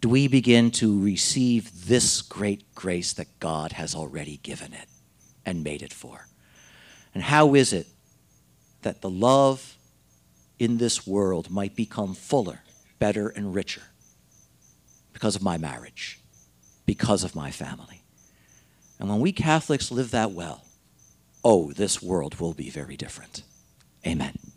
do 0.00 0.08
we 0.08 0.28
begin 0.28 0.70
to 0.72 0.98
receive 1.02 1.86
this 1.86 2.22
great 2.22 2.74
grace 2.74 3.12
that 3.12 3.38
God 3.38 3.72
has 3.72 3.94
already 3.94 4.38
given 4.38 4.72
it 4.72 4.88
and 5.44 5.62
made 5.62 5.82
it 5.82 5.92
for? 5.92 6.26
And 7.14 7.22
how 7.22 7.54
is 7.54 7.72
it 7.72 7.86
that 8.82 9.02
the 9.02 9.10
love 9.10 9.76
in 10.58 10.78
this 10.78 11.06
world 11.06 11.50
might 11.50 11.76
become 11.76 12.14
fuller, 12.14 12.60
better, 12.98 13.28
and 13.28 13.54
richer 13.54 13.82
because 15.12 15.36
of 15.36 15.42
my 15.42 15.58
marriage, 15.58 16.18
because 16.86 17.24
of 17.24 17.36
my 17.36 17.50
family? 17.50 18.02
And 18.98 19.10
when 19.10 19.20
we 19.20 19.32
Catholics 19.32 19.90
live 19.90 20.12
that 20.12 20.32
well, 20.32 20.64
oh, 21.44 21.72
this 21.72 22.00
world 22.00 22.40
will 22.40 22.54
be 22.54 22.70
very 22.70 22.96
different. 22.96 23.42
Amen. 24.06 24.49